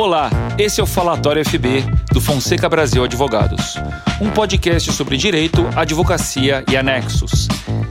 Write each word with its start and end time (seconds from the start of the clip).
Olá, 0.00 0.30
esse 0.56 0.80
é 0.80 0.84
o 0.84 0.86
Falatório 0.86 1.44
FB 1.44 1.84
do 2.12 2.20
Fonseca 2.20 2.68
Brasil 2.68 3.02
Advogados, 3.02 3.74
um 4.20 4.30
podcast 4.30 4.92
sobre 4.92 5.16
direito, 5.16 5.68
advocacia 5.74 6.62
e 6.70 6.76
anexos. 6.76 7.48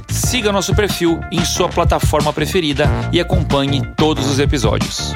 Siga 0.07 0.53
nosso 0.53 0.73
perfil 0.73 1.19
em 1.29 1.43
sua 1.43 1.67
plataforma 1.67 2.31
preferida 2.31 2.87
e 3.11 3.19
acompanhe 3.19 3.81
todos 3.97 4.25
os 4.25 4.39
episódios. 4.39 5.13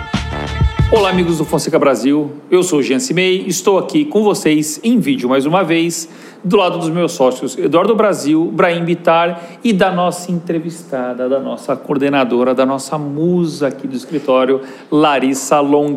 Olá, 0.93 1.09
amigos 1.09 1.37
do 1.37 1.45
Fonseca 1.45 1.79
Brasil. 1.79 2.33
Eu 2.51 2.61
sou 2.63 2.79
o 2.79 2.83
Jean 2.83 2.99
Cimei, 2.99 3.45
estou 3.47 3.79
aqui 3.79 4.03
com 4.03 4.23
vocês 4.23 4.77
em 4.83 4.99
vídeo 4.99 5.29
mais 5.29 5.45
uma 5.45 5.63
vez, 5.63 6.09
do 6.43 6.57
lado 6.57 6.77
dos 6.77 6.89
meus 6.89 7.13
sócios 7.13 7.57
Eduardo 7.57 7.95
Brasil, 7.95 8.51
Brahim 8.53 8.83
Bitar 8.83 9.41
e 9.63 9.71
da 9.71 9.89
nossa 9.89 10.33
entrevistada, 10.33 11.29
da 11.29 11.39
nossa 11.39 11.77
coordenadora, 11.77 12.53
da 12.53 12.65
nossa 12.65 12.97
musa 12.97 13.69
aqui 13.69 13.88
do 13.88 13.95
escritório, 13.95 14.59
Larissa 14.91 15.61
Long, 15.61 15.95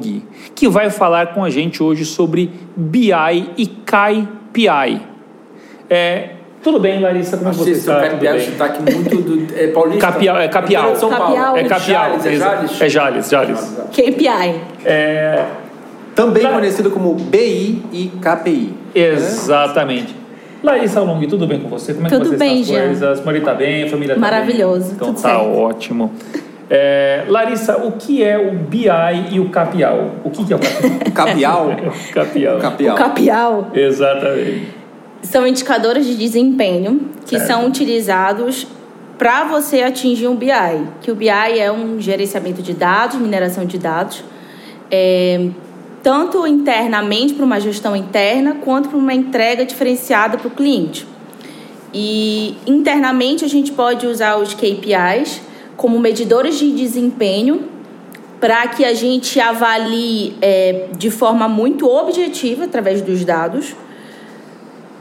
que 0.54 0.68
vai 0.68 0.88
falar 0.90 1.34
com 1.34 1.42
a 1.42 1.50
gente 1.50 1.82
hoje 1.82 2.04
sobre 2.04 2.52
BI 2.76 3.10
e 3.56 3.66
KPI. 3.66 5.02
É, 5.90 6.36
tudo 6.64 6.80
bem, 6.80 6.98
Larissa? 6.98 7.36
Como 7.36 7.50
Achei 7.50 7.62
você 7.62 7.74
seu 7.74 7.92
está? 7.92 8.08
capial 8.08 8.34
Tudo 8.34 8.44
bem? 8.44 8.52
sotaque 8.52 8.92
muito 8.92 9.16
do, 9.16 9.54
é 9.54 9.66
paulista? 9.66 10.00
Capial, 10.00 10.38
é 10.38 10.48
capial. 10.48 10.92
De 10.92 10.98
São 10.98 11.10
Paulo. 11.10 11.26
Capial. 11.26 11.56
É 11.58 11.64
capial. 11.64 12.04
Jales, 12.08 12.26
é 12.26 12.36
Jales? 12.36 12.80
É 12.80 12.88
Jales, 12.88 13.28
Jales. 13.28 13.76
KPI. 13.92 14.60
É, 14.86 15.44
Também 16.14 16.42
conhecido 16.46 16.90
como 16.90 17.14
BI 17.14 17.82
e 17.92 18.10
KPI. 18.20 18.74
Exatamente. 18.94 20.16
Larissa 20.62 21.00
Long, 21.02 21.20
tudo 21.26 21.46
bem 21.46 21.60
com 21.60 21.68
você? 21.68 21.92
Como 21.92 22.06
é 22.06 22.10
Tudo 22.10 22.22
que 22.22 22.28
você 22.30 22.36
bem, 22.38 22.62
está? 22.62 22.72
Jean. 22.72 22.82
As 22.92 22.98
coisas? 22.98 23.24
Maria 23.26 23.40
tá 23.42 23.54
bem, 23.54 23.82
a 23.82 23.90
família 23.90 24.14
tá 24.14 24.20
Maravilhoso, 24.22 24.86
bem? 24.86 24.92
Então 24.94 25.08
tudo 25.08 25.22
tá 25.22 25.28
certo. 25.28 25.58
ótimo. 25.58 26.12
É, 26.70 27.24
Larissa, 27.28 27.76
o 27.76 27.92
que 27.92 28.24
é 28.24 28.38
o 28.38 28.52
BI 28.54 28.88
e 29.32 29.38
o 29.38 29.50
capial? 29.50 30.12
O 30.24 30.30
que, 30.30 30.46
que 30.46 30.52
é 30.54 30.56
o 30.56 30.58
capial? 30.58 31.12
Capial? 31.12 31.76
capial. 32.14 32.58
Capial. 32.58 32.94
O 32.94 32.98
capial 32.98 33.70
Exatamente. 33.74 34.83
São 35.24 35.46
indicadores 35.46 36.06
de 36.06 36.16
desempenho 36.16 37.08
que 37.26 37.38
Certo. 37.38 37.46
são 37.46 37.66
utilizados 37.66 38.66
para 39.16 39.44
você 39.44 39.82
atingir 39.82 40.28
um 40.28 40.36
BI. 40.36 40.48
Que 41.00 41.10
o 41.10 41.14
BI 41.14 41.28
é 41.28 41.72
um 41.72 42.00
gerenciamento 42.00 42.62
de 42.62 42.74
dados, 42.74 43.18
mineração 43.18 43.64
de 43.64 43.78
dados, 43.78 44.22
é, 44.90 45.48
tanto 46.02 46.46
internamente 46.46 47.32
para 47.32 47.44
uma 47.44 47.58
gestão 47.58 47.96
interna, 47.96 48.56
quanto 48.62 48.90
para 48.90 48.98
uma 48.98 49.14
entrega 49.14 49.64
diferenciada 49.64 50.36
para 50.36 50.48
o 50.48 50.50
cliente. 50.50 51.06
E 51.92 52.56
internamente 52.66 53.44
a 53.44 53.48
gente 53.48 53.72
pode 53.72 54.06
usar 54.06 54.36
os 54.36 54.52
KPIs 54.52 55.40
como 55.76 55.98
medidores 55.98 56.58
de 56.58 56.72
desempenho 56.72 57.68
para 58.40 58.66
que 58.68 58.84
a 58.84 58.92
gente 58.92 59.40
avalie 59.40 60.36
é, 60.42 60.88
de 60.98 61.10
forma 61.10 61.48
muito 61.48 61.88
objetiva, 61.88 62.64
através 62.64 63.00
dos 63.00 63.24
dados, 63.24 63.74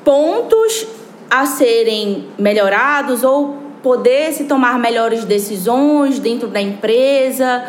pontos 0.03 0.87
a 1.29 1.45
serem 1.45 2.27
melhorados 2.37 3.23
ou 3.23 3.57
poder 3.81 4.31
se 4.31 4.45
tomar 4.45 4.79
melhores 4.79 5.25
decisões 5.25 6.19
dentro 6.19 6.47
da 6.47 6.61
empresa, 6.61 7.63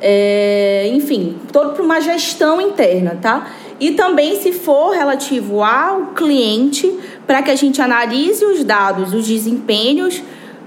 é, 0.00 0.90
enfim, 0.92 1.36
todo 1.52 1.74
para 1.74 1.82
uma 1.82 2.00
gestão 2.00 2.60
interna, 2.60 3.18
tá? 3.20 3.50
E 3.78 3.92
também 3.92 4.40
se 4.40 4.52
for 4.52 4.90
relativo 4.90 5.62
ao 5.62 6.06
cliente, 6.08 6.92
para 7.26 7.42
que 7.42 7.50
a 7.50 7.56
gente 7.56 7.80
analise 7.80 8.44
os 8.44 8.64
dados, 8.64 9.14
os 9.14 9.26
desempenhos 9.26 10.22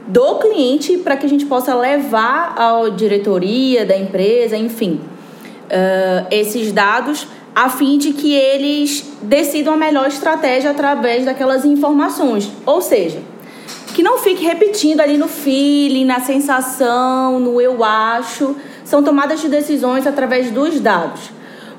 do 0.07 0.35
cliente, 0.35 0.97
para 0.97 1.15
que 1.17 1.25
a 1.25 1.29
gente 1.29 1.45
possa 1.45 1.75
levar 1.75 2.55
à 2.57 2.89
diretoria 2.89 3.85
da 3.85 3.97
empresa, 3.97 4.57
enfim, 4.57 4.99
eh, 5.69 6.25
esses 6.31 6.71
dados 6.71 7.27
a 7.55 7.69
fim 7.69 7.97
de 7.97 8.13
que 8.13 8.33
eles 8.33 9.13
decidam 9.21 9.73
a 9.73 9.77
melhor 9.77 10.07
estratégia 10.07 10.71
através 10.71 11.25
daquelas 11.25 11.65
informações. 11.65 12.51
Ou 12.65 12.81
seja, 12.81 13.21
que 13.93 14.01
não 14.01 14.17
fique 14.17 14.43
repetindo 14.43 15.01
ali 15.01 15.17
no 15.17 15.27
feeling, 15.27 16.05
na 16.05 16.19
sensação, 16.19 17.39
no 17.39 17.61
eu 17.61 17.83
acho. 17.83 18.55
São 18.83 19.03
tomadas 19.03 19.39
de 19.39 19.47
decisões 19.47 20.07
através 20.07 20.51
dos 20.51 20.79
dados. 20.79 21.31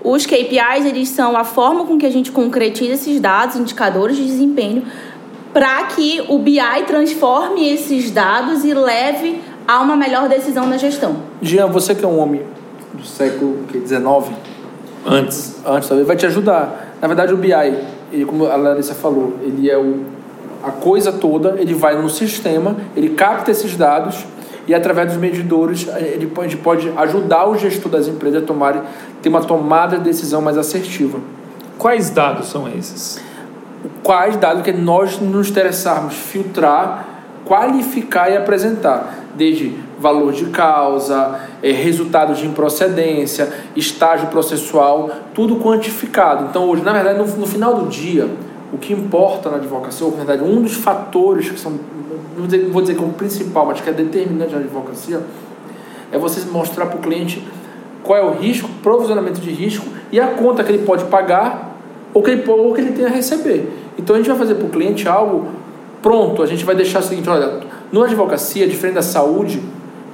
Os 0.02 0.26
KPIs, 0.26 0.84
eles 0.84 1.08
são 1.08 1.36
a 1.36 1.44
forma 1.44 1.84
com 1.86 1.98
que 1.98 2.06
a 2.06 2.10
gente 2.10 2.30
concretiza 2.30 2.92
esses 2.92 3.20
dados, 3.20 3.56
indicadores 3.56 4.16
de 4.16 4.24
desempenho, 4.24 4.84
para 5.52 5.84
que 5.84 6.22
o 6.28 6.38
BI 6.38 6.60
transforme 6.86 7.72
esses 7.72 8.10
dados 8.10 8.64
e 8.64 8.74
leve 8.74 9.40
a 9.66 9.80
uma 9.80 9.96
melhor 9.96 10.28
decisão 10.28 10.66
na 10.66 10.76
gestão. 10.76 11.16
Jean, 11.40 11.68
você 11.68 11.94
que 11.94 12.04
é 12.04 12.08
um 12.08 12.18
homem 12.18 12.42
do 12.92 13.04
século 13.04 13.64
XIX, 13.70 14.36
Antes. 15.06 15.56
antes 15.66 15.88
talvez, 15.88 16.06
vai 16.06 16.16
te 16.16 16.26
ajudar. 16.26 16.96
Na 17.00 17.08
verdade, 17.08 17.32
o 17.34 17.36
BI, 17.36 17.52
ele, 18.12 18.24
como 18.24 18.46
a 18.46 18.56
Larissa 18.56 18.94
falou, 18.94 19.38
ele 19.42 19.70
é 19.70 19.76
o, 19.76 20.04
a 20.62 20.70
coisa 20.70 21.12
toda, 21.12 21.56
ele 21.58 21.74
vai 21.74 22.00
no 22.00 22.08
sistema, 22.08 22.76
ele 22.96 23.10
capta 23.10 23.50
esses 23.50 23.76
dados 23.76 24.24
e 24.66 24.74
através 24.74 25.08
dos 25.08 25.18
medidores 25.18 25.86
ele 25.98 26.26
pode, 26.26 26.56
pode 26.56 26.90
ajudar 26.96 27.46
o 27.46 27.58
gestor 27.58 27.92
das 27.92 28.08
empresas 28.08 28.42
a 28.42 28.46
tomar, 28.46 28.82
ter 29.20 29.28
uma 29.28 29.42
tomada 29.42 29.98
de 29.98 30.04
decisão 30.04 30.40
mais 30.40 30.56
assertiva. 30.56 31.18
Quais 31.76 32.08
dados 32.08 32.48
são 32.48 32.66
esses? 32.66 33.20
quais 34.02 34.36
dados 34.36 34.62
que 34.62 34.72
nós 34.72 35.18
nos 35.18 35.50
interessarmos 35.50 36.14
filtrar, 36.14 37.06
qualificar 37.44 38.30
e 38.30 38.36
apresentar, 38.36 39.14
desde 39.34 39.74
valor 40.04 40.34
de 40.34 40.44
causa, 40.50 41.40
eh, 41.62 41.72
resultados 41.72 42.38
de 42.38 42.46
improcedência, 42.46 43.50
estágio 43.74 44.28
processual, 44.28 45.10
tudo 45.32 45.56
quantificado. 45.56 46.44
Então, 46.44 46.68
hoje, 46.68 46.82
na 46.82 46.92
verdade, 46.92 47.18
no, 47.18 47.24
no 47.24 47.46
final 47.46 47.74
do 47.74 47.88
dia, 47.88 48.28
o 48.70 48.76
que 48.76 48.92
importa 48.92 49.48
na 49.48 49.56
advocacia, 49.56 50.04
ou 50.04 50.12
na 50.12 50.24
verdade, 50.24 50.42
um 50.42 50.60
dos 50.60 50.74
fatores 50.74 51.48
que 51.48 51.58
são, 51.58 51.72
não 52.36 52.70
vou 52.70 52.82
dizer, 52.82 52.94
que 52.94 53.02
é 53.02 53.06
o 53.06 53.10
principal, 53.12 53.64
mas 53.64 53.80
que 53.80 53.88
é 53.88 53.94
determinante 53.94 54.52
na 54.52 54.58
advocacia, 54.58 55.22
é 56.12 56.18
você 56.18 56.46
mostrar 56.50 56.84
para 56.84 56.98
o 56.98 57.00
cliente 57.00 57.42
qual 58.02 58.18
é 58.18 58.22
o 58.22 58.32
risco, 58.32 58.68
provisionamento 58.82 59.40
de 59.40 59.50
risco 59.50 59.86
e 60.12 60.20
a 60.20 60.26
conta 60.26 60.62
que 60.62 60.70
ele 60.70 60.84
pode 60.84 61.04
pagar 61.04 61.78
ou 62.12 62.22
que 62.22 62.30
ele, 62.30 62.44
ou 62.46 62.74
que 62.74 62.82
ele 62.82 62.92
tem 62.92 63.06
a 63.06 63.08
receber. 63.08 63.72
Então 63.96 64.14
a 64.14 64.18
gente 64.18 64.28
vai 64.28 64.36
fazer 64.36 64.56
para 64.56 64.66
o 64.66 64.68
cliente 64.68 65.08
algo 65.08 65.48
pronto, 66.02 66.42
a 66.42 66.46
gente 66.46 66.62
vai 66.62 66.74
deixar 66.74 66.98
o 66.98 67.02
seguinte, 67.02 67.30
olha, 67.30 67.60
no 67.90 68.02
advocacia, 68.02 68.68
diferente 68.68 68.96
da 68.96 69.02
saúde, 69.02 69.62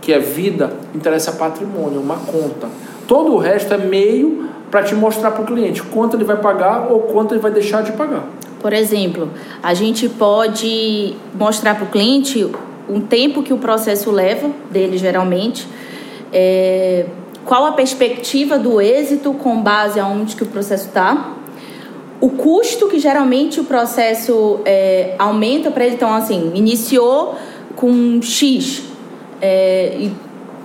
que 0.01 0.13
é 0.13 0.19
vida, 0.19 0.73
interessa 0.95 1.33
patrimônio, 1.33 2.01
uma 2.01 2.17
conta. 2.17 2.69
Todo 3.07 3.35
o 3.35 3.39
resto 3.39 3.75
é 3.75 3.79
meio 3.79 4.49
para 4.71 4.83
te 4.83 4.95
mostrar 4.95 5.33
para 5.33 5.43
o 5.43 5.47
cliente 5.47 5.83
quanto 5.83 6.17
ele 6.17 6.25
vai 6.25 6.37
pagar 6.37 6.91
ou 6.91 7.01
quanto 7.01 7.35
ele 7.35 7.41
vai 7.41 7.51
deixar 7.51 7.83
de 7.83 7.93
pagar. 7.93 8.25
Por 8.61 8.73
exemplo, 8.73 9.31
a 9.63 9.75
gente 9.75 10.09
pode 10.09 11.17
mostrar 11.35 11.75
para 11.75 11.85
o 11.85 11.89
cliente 11.89 12.47
um 12.89 13.01
tempo 13.01 13.43
que 13.43 13.53
o 13.53 13.59
processo 13.59 14.11
leva 14.11 14.51
dele, 14.71 14.99
geralmente, 14.99 15.67
é, 16.33 17.07
qual 17.45 17.67
a 17.67 17.73
perspectiva 17.73 18.59
do 18.59 18.81
êxito 18.81 19.33
com 19.33 19.61
base 19.61 19.99
aonde 19.99 20.37
que 20.37 20.43
o 20.43 20.47
processo 20.47 20.89
está, 20.89 21.35
o 22.21 22.29
custo 22.31 22.87
que 22.87 22.99
geralmente 22.99 23.61
o 23.61 23.65
processo 23.65 24.61
é, 24.65 25.15
aumenta 25.19 25.71
para 25.71 25.87
ele. 25.87 25.95
Então, 25.95 26.13
assim, 26.13 26.53
iniciou 26.55 27.35
com 27.75 28.21
X 28.21 28.90
é, 29.41 29.95
e 29.99 30.13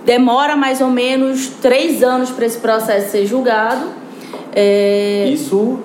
demora 0.04 0.56
mais 0.56 0.80
ou 0.80 0.88
menos 0.88 1.48
três 1.60 2.02
anos 2.02 2.30
para 2.30 2.46
esse 2.46 2.58
processo 2.58 3.10
ser 3.10 3.26
julgado. 3.26 3.86
É, 4.54 5.28
Isso 5.32 5.80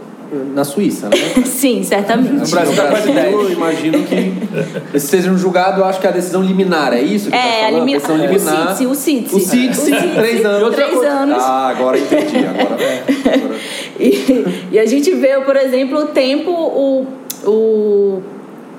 na 0.54 0.64
Suíça, 0.64 1.10
né? 1.10 1.18
Sim, 1.46 1.84
certamente. 1.84 2.32
No 2.32 2.48
Brasil, 2.48 2.74
no 2.84 2.90
Brasil 2.90 3.14
eu 3.42 3.52
imagino 3.52 4.04
que 4.04 4.32
esse 4.94 5.08
seja 5.08 5.30
um 5.30 5.38
julgado, 5.38 5.82
eu 5.82 5.86
acho 5.86 6.00
que 6.00 6.08
é 6.08 6.10
a 6.10 6.14
decisão 6.14 6.42
liminar, 6.42 6.94
é 6.94 7.02
isso 7.02 7.30
que 7.30 7.36
É, 7.36 7.62
tá 7.64 7.68
a 7.68 7.72
limi- 7.72 7.94
decisão 7.94 8.16
o 8.16 8.20
liminar. 8.20 8.72
O 8.72 8.96
CITSE. 8.96 9.36
O 9.36 9.40
CITSE, 9.42 9.92
três 10.16 10.46
anos. 10.46 10.74
três 10.74 11.04
anos. 11.04 11.38
Ah, 11.38 11.68
agora 11.68 11.98
entendi. 12.00 12.38
Agora, 12.46 12.64
agora. 12.64 13.52
E, 14.00 14.46
e 14.72 14.80
a 14.80 14.86
gente 14.88 15.12
vê, 15.12 15.40
por 15.42 15.56
exemplo, 15.56 16.00
o 16.00 16.06
tempo, 16.08 16.50
o, 16.50 17.06
o, 17.46 18.24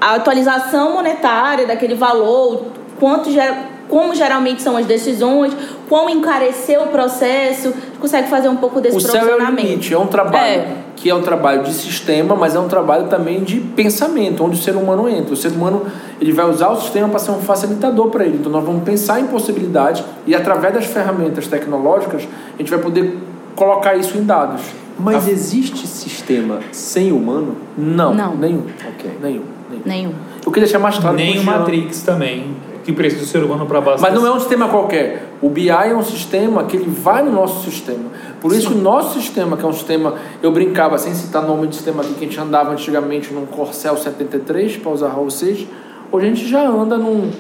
a 0.01 0.15
atualização 0.17 0.95
monetária 0.95 1.65
daquele 1.67 1.95
valor, 1.95 2.65
quanto 2.99 3.31
ger- 3.31 3.55
como 3.93 4.15
geralmente 4.15 4.63
são 4.63 4.75
as 4.75 4.87
decisões, 4.87 5.55
quão 5.87 6.09
encareceu 6.09 6.85
o 6.85 6.87
processo, 6.87 7.69
a 7.69 7.73
gente 7.73 7.99
consegue 8.01 8.27
fazer 8.31 8.49
um 8.49 8.57
pouco 8.57 8.81
desse 8.81 8.97
o 8.97 9.01
céu 9.01 9.29
é 9.29 9.35
o 9.35 9.51
limite, 9.51 9.93
é 9.93 9.99
um 9.99 10.07
trabalho 10.07 10.41
É. 10.63 10.77
que 10.97 11.11
é 11.11 11.15
um 11.15 11.21
trabalho 11.21 11.63
de 11.63 11.75
sistema, 11.75 12.35
mas 12.35 12.55
é 12.55 12.59
um 12.59 12.69
trabalho 12.69 13.09
também 13.09 13.45
de 13.45 13.61
pensamento, 13.61 14.43
onde 14.43 14.59
o 14.59 14.63
ser 14.63 14.77
humano 14.77 15.07
entra. 15.11 15.35
O 15.35 15.37
ser 15.37 15.53
humano 15.53 15.83
ele 16.19 16.33
vai 16.33 16.49
usar 16.49 16.71
o 16.71 16.81
sistema 16.81 17.07
para 17.11 17.19
ser 17.19 17.33
um 17.33 17.41
facilitador 17.43 18.09
para 18.09 18.25
ele. 18.25 18.39
Então 18.41 18.51
nós 18.51 18.65
vamos 18.65 18.83
pensar 18.83 19.21
em 19.21 19.27
possibilidades 19.27 20.03
e 20.27 20.35
através 20.35 20.73
das 20.73 20.87
ferramentas 20.87 21.47
tecnológicas 21.47 22.27
a 22.55 22.57
gente 22.63 22.71
vai 22.71 22.79
poder 22.81 23.19
colocar 23.55 23.95
isso 23.95 24.17
em 24.17 24.25
dados. 24.25 24.63
Mas 24.99 25.29
A- 25.29 25.31
existe 25.31 25.87
sistema 25.87 26.61
sem 26.73 27.13
humano? 27.13 27.59
não, 27.77 28.15
Não. 28.15 28.35
nenhum, 28.37 28.63
Ok. 28.89 29.11
nenhum, 29.23 29.43
nenhum. 29.71 29.83
Nenhum. 29.85 30.13
Eu 30.47 30.51
queria 30.51 30.65
deixar 30.67 30.79
mais 30.79 30.97
claro 30.99 31.15
Nem 31.15 31.39
o 31.39 31.45
Matrix 31.45 32.01
também. 32.01 32.72
Que 32.85 32.93
precisa 32.93 33.23
do 33.23 33.29
ser 33.29 33.43
humano 33.43 33.67
para 33.67 33.79
abastecer. 33.79 34.11
Mas 34.11 34.21
não 34.21 34.27
é 34.27 34.35
um 34.35 34.41
sistema 34.41 34.69
qualquer. 34.69 35.29
O 35.41 35.49
BI 35.49 35.69
é 35.69 35.95
um 35.95 36.03
sistema 36.03 36.65
que 36.65 36.77
ele 36.77 36.91
vai 36.91 37.23
no 37.23 37.31
nosso 37.31 37.65
sistema. 37.65 38.11
Por 38.41 38.53
isso 38.53 38.69
que 38.69 38.75
o 38.75 38.79
nosso 38.79 39.21
sistema, 39.21 39.57
que 39.57 39.65
é 39.65 39.69
um 39.69 39.73
sistema, 39.73 40.15
eu 40.43 40.51
brincava, 40.51 40.99
sem 40.99 41.15
citar 41.15 41.43
nome 41.43 41.69
de 41.69 41.77
sistema 41.77 42.03
aqui, 42.03 42.15
que 42.15 42.25
a 42.25 42.29
gente 42.29 42.41
andava 42.41 42.73
antigamente 42.73 43.33
num 43.33 43.47
Corcel 43.47 43.97
73, 43.97 44.79
para 44.79 44.91
usar 44.91 45.09
vocês, 45.09 45.67
hoje 46.11 46.27
a 46.27 46.29
gente 46.29 46.49
já 46.49 46.67
anda 46.69 46.97
num, 46.97 47.31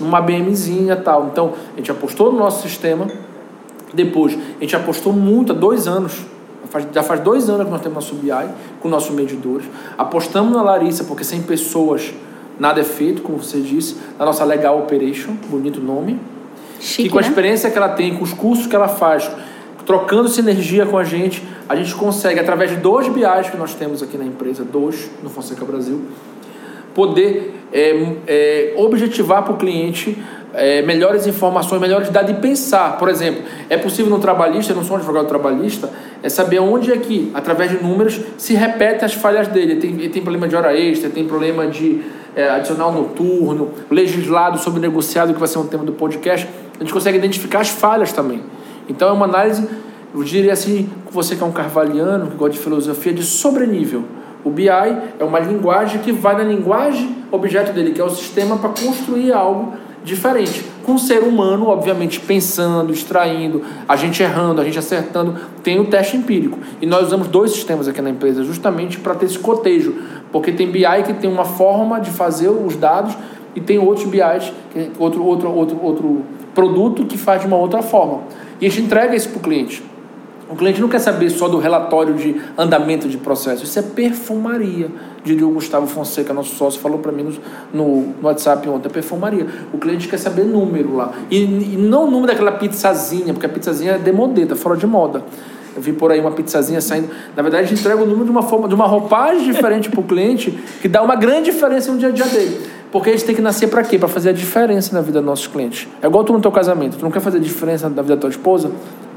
numa 0.00 0.20
BMzinha 0.20 0.94
e 0.94 1.02
tal. 1.02 1.26
Então, 1.32 1.52
a 1.74 1.76
gente 1.76 1.90
apostou 1.90 2.32
no 2.32 2.38
nosso 2.38 2.62
sistema, 2.62 3.08
depois, 3.92 4.34
a 4.34 4.60
gente 4.60 4.76
apostou 4.76 5.12
muito, 5.12 5.52
há 5.52 5.54
dois 5.54 5.86
anos, 5.86 6.24
já 6.92 7.02
faz 7.02 7.20
dois 7.20 7.50
anos 7.50 7.66
que 7.66 7.70
nós 7.70 7.82
temos 7.82 7.96
nosso 7.96 8.14
BI, 8.14 8.48
com 8.80 8.88
nossos 8.88 9.14
medidores. 9.14 9.66
Apostamos 9.98 10.52
na 10.52 10.62
Larissa, 10.62 11.04
porque 11.04 11.24
sem 11.24 11.42
pessoas 11.42 12.14
nada 12.58 12.80
é 12.80 12.84
feito, 12.84 13.22
como 13.22 13.38
você 13.38 13.60
disse, 13.60 13.96
na 14.18 14.24
nossa 14.24 14.44
Legal 14.44 14.78
Operation, 14.78 15.34
bonito 15.48 15.80
nome. 15.80 16.18
Chique, 16.80 17.08
e 17.08 17.10
com 17.10 17.18
a 17.18 17.22
né? 17.22 17.28
experiência 17.28 17.70
que 17.70 17.78
ela 17.78 17.90
tem, 17.90 18.16
com 18.16 18.24
os 18.24 18.32
cursos 18.32 18.66
que 18.66 18.74
ela 18.74 18.88
faz, 18.88 19.30
trocando 19.86 20.28
sinergia 20.28 20.86
com 20.86 20.98
a 20.98 21.04
gente, 21.04 21.42
a 21.68 21.76
gente 21.76 21.94
consegue, 21.94 22.40
através 22.40 22.70
de 22.70 22.76
dois 22.76 23.08
BIs 23.08 23.50
que 23.50 23.56
nós 23.56 23.74
temos 23.74 24.02
aqui 24.02 24.16
na 24.16 24.24
empresa, 24.24 24.64
dois 24.64 25.10
no 25.22 25.30
Fonseca 25.30 25.64
Brasil, 25.64 26.02
poder 26.94 27.54
é, 27.72 28.14
é, 28.26 28.74
objetivar 28.76 29.42
para 29.42 29.54
o 29.54 29.56
cliente 29.56 30.16
é, 30.54 30.82
melhores 30.82 31.26
informações, 31.26 31.80
melhores 31.80 32.10
dados 32.10 32.34
de 32.34 32.40
pensar. 32.40 32.98
Por 32.98 33.08
exemplo, 33.08 33.42
é 33.70 33.76
possível 33.76 34.10
no 34.10 34.18
trabalhista, 34.18 34.72
eu 34.72 34.76
não 34.76 34.84
sou 34.84 34.96
um 34.96 34.98
advogado 34.98 35.26
trabalhista, 35.26 35.90
é 36.22 36.28
saber 36.28 36.58
onde 36.60 36.92
é 36.92 36.96
que, 36.96 37.30
através 37.34 37.70
de 37.70 37.82
números, 37.82 38.20
se 38.36 38.54
repete 38.54 39.04
as 39.04 39.14
falhas 39.14 39.48
dele. 39.48 39.72
Ele 39.72 39.80
tem, 39.80 39.90
ele 39.92 40.08
tem 40.08 40.22
problema 40.22 40.46
de 40.46 40.54
hora 40.54 40.78
extra, 40.78 41.08
tem 41.08 41.26
problema 41.26 41.66
de 41.66 42.02
é, 42.34 42.48
adicional 42.48 42.92
noturno, 42.92 43.70
legislado 43.90 44.58
sobre 44.58 44.80
negociado, 44.80 45.32
que 45.32 45.38
vai 45.38 45.48
ser 45.48 45.58
um 45.58 45.66
tema 45.66 45.84
do 45.84 45.92
podcast. 45.92 46.48
A 46.76 46.82
gente 46.82 46.92
consegue 46.92 47.18
identificar 47.18 47.60
as 47.60 47.68
falhas 47.68 48.12
também. 48.12 48.42
Então 48.88 49.08
é 49.08 49.12
uma 49.12 49.26
análise, 49.26 49.68
eu 50.14 50.22
diria 50.22 50.52
assim, 50.52 50.88
você 51.10 51.36
que 51.36 51.42
é 51.42 51.46
um 51.46 51.52
carvalhiano, 51.52 52.30
que 52.30 52.36
gosta 52.36 52.54
de 52.54 52.58
filosofia, 52.58 53.12
de 53.12 53.22
sobrenível. 53.22 54.04
O 54.44 54.50
BI 54.50 54.68
é 54.68 55.24
uma 55.24 55.38
linguagem 55.38 56.00
que 56.00 56.10
vai 56.10 56.36
na 56.36 56.42
linguagem 56.42 57.16
objeto 57.30 57.72
dele, 57.72 57.92
que 57.92 58.00
é 58.00 58.04
o 58.04 58.10
sistema 58.10 58.56
para 58.56 58.70
construir 58.70 59.32
algo 59.32 59.74
diferente. 60.04 60.64
Com 60.84 60.94
o 60.94 60.98
ser 60.98 61.22
humano, 61.22 61.68
obviamente, 61.68 62.18
pensando, 62.18 62.92
extraindo, 62.92 63.62
a 63.88 63.94
gente 63.96 64.22
errando, 64.22 64.60
a 64.60 64.64
gente 64.64 64.78
acertando, 64.78 65.36
tem 65.62 65.78
o 65.78 65.84
teste 65.86 66.16
empírico. 66.16 66.58
E 66.80 66.86
nós 66.86 67.06
usamos 67.06 67.28
dois 67.28 67.52
sistemas 67.52 67.86
aqui 67.86 68.02
na 68.02 68.10
empresa, 68.10 68.42
justamente 68.42 68.98
para 68.98 69.14
ter 69.14 69.26
esse 69.26 69.38
cotejo. 69.38 69.94
Porque 70.32 70.50
tem 70.50 70.70
BI 70.70 70.84
que 71.06 71.14
tem 71.14 71.30
uma 71.30 71.44
forma 71.44 72.00
de 72.00 72.10
fazer 72.10 72.48
os 72.48 72.76
dados 72.76 73.16
e 73.54 73.60
tem 73.60 73.78
outros 73.78 74.06
BIs, 74.06 74.52
que- 74.72 74.90
outro, 74.98 75.24
outro, 75.24 75.50
outro, 75.52 75.78
outro 75.82 76.22
produto 76.54 77.04
que 77.06 77.16
faz 77.16 77.40
de 77.42 77.46
uma 77.46 77.56
outra 77.56 77.82
forma. 77.82 78.22
E 78.60 78.66
a 78.66 78.70
gente 78.70 78.82
entrega 78.86 79.14
isso 79.14 79.28
para 79.28 79.38
o 79.38 79.40
cliente. 79.42 79.82
O 80.52 80.54
cliente 80.54 80.82
não 80.82 80.88
quer 80.88 80.98
saber 80.98 81.30
só 81.30 81.48
do 81.48 81.56
relatório 81.56 82.12
de 82.12 82.38
andamento 82.58 83.08
de 83.08 83.16
processo. 83.16 83.64
Isso 83.64 83.78
é 83.78 83.82
perfumaria, 83.82 84.90
diria 85.24 85.46
o 85.46 85.50
Gustavo 85.50 85.86
Fonseca, 85.86 86.34
nosso 86.34 86.54
sócio, 86.56 86.78
falou 86.78 86.98
para 86.98 87.10
mim 87.10 87.34
no, 87.72 88.00
no, 88.12 88.14
WhatsApp 88.22 88.68
ontem. 88.68 88.86
É 88.86 88.90
perfumaria. 88.90 89.46
O 89.72 89.78
cliente 89.78 90.06
quer 90.08 90.18
saber 90.18 90.44
número 90.44 90.94
lá. 90.94 91.10
E, 91.30 91.38
e 91.38 91.76
não 91.78 92.04
o 92.04 92.10
número 92.10 92.26
daquela 92.26 92.52
pizzazinha, 92.52 93.32
porque 93.32 93.46
a 93.46 93.48
pizzazinha 93.48 93.92
é 93.92 93.98
demodê, 93.98 94.44
tá 94.44 94.54
fora 94.54 94.76
de 94.76 94.86
moda. 94.86 95.24
Eu 95.74 95.80
vi 95.80 95.94
por 95.94 96.12
aí 96.12 96.20
uma 96.20 96.32
pizzazinha 96.32 96.82
saindo. 96.82 97.08
Na 97.34 97.42
verdade, 97.42 97.64
a 97.64 97.66
gente 97.66 97.80
entrega 97.80 98.02
o 98.02 98.04
número 98.04 98.26
de 98.26 98.30
uma 98.30 98.42
forma, 98.42 98.68
de 98.68 98.74
uma 98.74 98.86
roupagem 98.86 99.50
diferente 99.50 99.88
para 99.88 100.00
o 100.00 100.02
cliente, 100.02 100.50
que 100.82 100.86
dá 100.86 101.02
uma 101.02 101.16
grande 101.16 101.50
diferença 101.50 101.90
no 101.90 101.96
dia 101.96 102.08
a 102.08 102.12
dia 102.12 102.26
dele. 102.26 102.60
Porque 102.90 103.08
a 103.08 103.12
gente 103.14 103.24
tem 103.24 103.34
que 103.34 103.40
nascer 103.40 103.68
para 103.68 103.82
quê? 103.82 103.98
Para 103.98 104.06
fazer 104.06 104.28
a 104.28 104.32
diferença 104.34 104.94
na 104.94 105.00
vida 105.00 105.18
dos 105.18 105.26
nossos 105.26 105.46
clientes. 105.46 105.88
É 106.02 106.06
igual 106.06 106.22
tu 106.24 106.34
no 106.34 106.42
teu 106.42 106.52
casamento. 106.52 106.98
Tu 106.98 107.02
não 107.02 107.10
quer 107.10 107.20
fazer 107.20 107.38
a 107.38 107.40
diferença 107.40 107.88
na 107.88 108.02
vida 108.02 108.16
da 108.16 108.20
tua 108.20 108.28
esposa? 108.28 108.70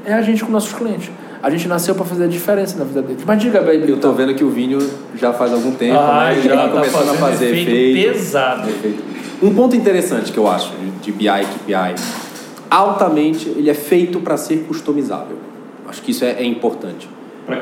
É 0.06 0.14
a 0.14 0.22
gente 0.22 0.42
com 0.42 0.50
nossos 0.50 0.72
clientes. 0.72 1.10
A 1.42 1.50
gente 1.50 1.68
nasceu 1.68 1.94
para 1.94 2.04
fazer 2.04 2.24
a 2.24 2.26
diferença 2.28 2.78
na 2.78 2.84
vida 2.84 3.02
deles. 3.02 3.22
Mas 3.26 3.40
diga, 3.40 3.60
baby. 3.60 3.90
Eu 3.90 3.98
tô 3.98 4.12
vendo 4.12 4.34
que 4.34 4.42
o 4.44 4.50
Vinho 4.50 4.78
já 5.16 5.32
faz 5.32 5.52
algum 5.52 5.72
tempo, 5.72 5.98
Ah, 5.98 6.30
né? 6.34 6.40
já 6.42 6.56
tá 6.56 6.62
tá 6.64 6.68
começando 6.70 7.10
a 7.10 7.14
fazer 7.14 7.46
efeito 7.50 7.70
efeito. 7.70 8.12
pesado. 8.12 8.68
Efeito. 8.70 9.02
Um 9.42 9.54
ponto 9.54 9.76
interessante 9.76 10.32
que 10.32 10.38
eu 10.38 10.48
acho 10.48 10.72
de 11.02 11.12
BI 11.12 11.26
e 11.28 11.44
KPI, 11.44 11.94
altamente, 12.70 13.48
ele 13.50 13.70
é 13.70 13.74
feito 13.74 14.20
para 14.20 14.36
ser 14.36 14.64
customizável. 14.66 15.36
Acho 15.88 16.02
que 16.02 16.10
isso 16.10 16.24
é, 16.24 16.30
é 16.38 16.44
importante. 16.44 17.08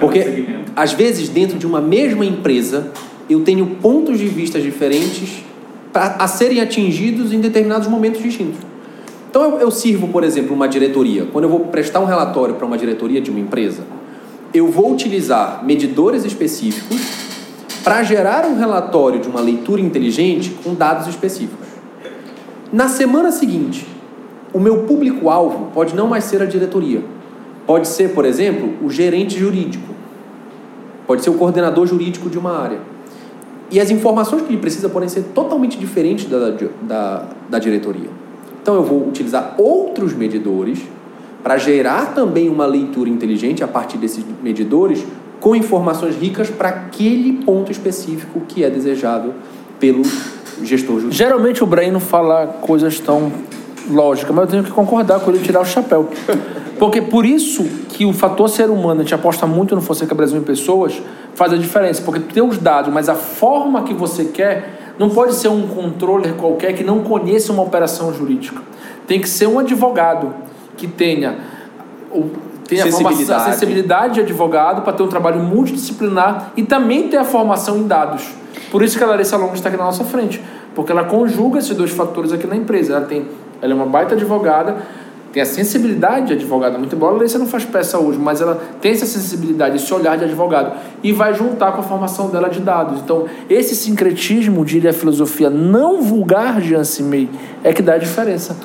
Porque, 0.01 0.47
às 0.75 0.93
vezes, 0.95 1.29
dentro 1.29 1.59
de 1.59 1.67
uma 1.67 1.81
mesma 1.81 2.25
empresa, 2.25 2.89
eu 3.29 3.41
tenho 3.41 3.67
pontos 3.83 4.19
de 4.19 4.27
vista 4.27 4.59
diferentes 4.59 5.43
pra, 5.93 6.17
a 6.19 6.27
serem 6.27 6.61
atingidos 6.61 7.33
em 7.33 7.41
determinados 7.41 7.87
momentos 7.87 8.23
distintos. 8.23 8.59
Então, 9.35 9.51
eu, 9.51 9.59
eu 9.59 9.71
sirvo, 9.73 10.07
por 10.07 10.23
exemplo, 10.23 10.55
uma 10.55 10.69
diretoria. 10.69 11.27
Quando 11.33 11.43
eu 11.43 11.51
vou 11.51 11.59
prestar 11.67 11.99
um 11.99 12.05
relatório 12.05 12.55
para 12.55 12.65
uma 12.65 12.79
diretoria 12.79 13.21
de 13.21 13.33
uma 13.33 13.41
empresa, 13.41 13.83
eu 14.55 14.69
vou 14.69 14.93
utilizar 14.93 15.65
medidores 15.65 16.25
específicos 16.25 17.01
para 17.83 18.05
gerar 18.05 18.47
um 18.47 18.57
relatório 18.57 19.19
de 19.19 19.27
uma 19.27 19.41
leitura 19.41 19.81
inteligente 19.81 20.57
com 20.63 20.73
dados 20.73 21.09
específicos. 21.09 21.67
Na 22.73 22.87
semana 22.87 23.33
seguinte, 23.33 23.85
o 24.53 24.61
meu 24.61 24.85
público-alvo 24.85 25.73
pode 25.75 25.97
não 25.97 26.07
mais 26.07 26.23
ser 26.23 26.41
a 26.41 26.47
diretoria. 26.47 27.03
Pode 27.67 27.89
ser, 27.89 28.11
por 28.15 28.25
exemplo, 28.25 28.87
o 28.87 28.89
gerente 28.89 29.37
jurídico. 29.37 29.93
Pode 31.09 31.25
ser 31.25 31.31
o 31.31 31.35
coordenador 31.35 31.89
jurídico 31.89 32.31
de 32.31 32.39
uma 32.39 32.57
área. 32.57 32.79
E 33.69 33.81
as 33.81 33.91
informações 33.91 34.43
que 34.43 34.53
ele 34.53 34.61
precisa 34.61 34.89
podem 34.89 35.09
ser 35.09 35.25
totalmente 35.35 35.77
diferentes 35.77 36.27
da, 36.27 36.51
da, 36.83 37.29
da 37.51 37.59
diretoria. 37.59 38.23
Então 38.65 38.77
eu 38.77 38.83
vou 38.83 39.07
utilizar 39.07 39.57
outros 39.59 40.15
medidores 40.15 40.81
para 41.43 41.59
gerar 41.59 42.15
também 42.15 42.49
uma 42.49 42.65
leitura 42.65 43.11
inteligente 43.11 43.63
a 43.63 43.69
partir 43.69 43.99
desses 43.99 44.25
medidores 44.43 45.05
com 45.39 45.55
informações 45.55 46.17
ricas 46.17 46.49
para 46.49 46.71
aquele 46.71 47.45
ponto 47.45 47.71
específico 47.71 48.41
que 48.49 48.65
é 48.65 48.71
desejado 48.71 49.35
pelo 49.79 50.03
gestor 50.63 50.95
jurídico. 50.95 51.13
Geralmente 51.13 51.63
o 51.63 51.67
Brain 51.67 51.91
não 51.91 52.01
fala 52.01 52.47
coisas 52.63 52.99
tão 52.99 53.31
lógicas, 53.91 54.35
mas 54.35 54.45
eu 54.47 54.51
tenho 54.51 54.65
que 54.65 54.71
concordar 54.71 55.21
com 55.21 55.31
ele 55.31 55.41
tirar 55.41 55.61
o 55.61 55.67
chapéu. 55.67 56.09
Porque 56.79 57.03
por 57.03 57.27
isso 57.27 57.65
que 57.91 58.07
o 58.07 58.15
fator 58.15 58.49
ser 58.49 58.71
humano, 58.71 59.01
a 59.01 59.03
gente 59.03 59.15
aposta 59.15 59.47
muito 59.47 59.75
no 59.75 59.83
Fonseca 59.83 60.15
Brasil 60.15 60.39
em 60.39 60.43
pessoas, 60.43 61.03
faz 61.35 61.53
a 61.53 61.59
diferença. 61.59 62.01
Porque 62.01 62.21
tem 62.21 62.43
os 62.43 62.57
dados, 62.57 62.91
mas 62.91 63.11
a 63.11 63.15
forma 63.15 63.83
que 63.83 63.93
você 63.93 64.25
quer 64.25 64.84
não 64.99 65.11
pode 65.11 65.35
ser 65.35 65.49
um 65.49 65.67
controller 65.67 66.35
qualquer 66.35 66.75
que 66.75 66.85
não 66.85 67.03
conheça 67.03 67.53
uma 67.53 67.63
operação 67.63 68.13
jurídica. 68.13 68.63
Tem 69.07 69.21
que 69.21 69.29
ser 69.29 69.47
um 69.47 69.59
advogado 69.59 70.35
que 70.77 70.87
tenha, 70.87 71.39
tenha 72.67 72.85
a, 72.85 72.91
formação, 72.91 73.11
a 73.11 73.15
Sensibilidade. 73.15 73.53
sensibilidade 73.53 74.15
de 74.15 74.21
advogado 74.21 74.83
para 74.83 74.93
ter 74.93 75.03
um 75.03 75.09
trabalho 75.09 75.41
multidisciplinar 75.41 76.53
e 76.57 76.63
também 76.63 77.09
ter 77.09 77.17
a 77.17 77.25
formação 77.25 77.79
em 77.79 77.87
dados. 77.87 78.35
Por 78.71 78.83
isso 78.83 78.97
que 78.97 79.05
a 79.05 79.07
Larissa 79.07 79.37
Longo 79.37 79.55
está 79.55 79.69
aqui 79.69 79.79
na 79.79 79.85
nossa 79.85 80.05
frente, 80.05 80.43
porque 80.75 80.91
ela 80.91 81.05
conjuga 81.05 81.59
esses 81.59 81.77
dois 81.77 81.91
fatores 81.91 82.33
aqui 82.33 82.47
na 82.47 82.57
empresa. 82.57 82.95
Ela 82.95 83.05
tem, 83.05 83.29
ela 83.61 83.73
é 83.73 83.77
uma 83.77 83.87
baita 83.87 84.15
advogada, 84.15 84.77
tem 85.35 85.43
a 85.43 85.47
sensibilidade 85.47 86.29
de 86.29 86.33
advogada, 86.35 86.79
muito 86.79 86.95
embora 86.95 87.13
a 87.13 87.17
Larissa 87.17 87.41
não 87.41 87.49
faz 87.49 87.65
peça 87.65 87.99
hoje, 87.99 88.21
mas 88.21 88.41
ela 88.41 88.55
tem 88.81 88.93
essa 88.93 89.05
sensibilidade, 89.05 89.75
esse 89.75 89.93
olhar 89.93 90.17
de 90.17 90.23
advogado 90.23 90.79
e 91.03 91.13
vai 91.13 91.35
juntar 91.35 91.73
com 91.73 91.81
a 91.81 91.83
formação 91.83 92.31
dela 92.31 92.49
de 92.49 92.61
dados. 92.61 93.01
Então, 93.01 93.27
esse 93.51 93.75
sincretismo, 93.75 94.65
diria 94.65 94.91
a 94.91 94.93
filosofia 94.93 95.51
não 95.51 96.01
vulgar 96.01 96.61
de 96.61 96.77
Ansimei, 96.77 97.29
é 97.65 97.73
que 97.73 97.83
dá 97.83 97.95
a 97.95 97.99
diferença. 97.99 98.57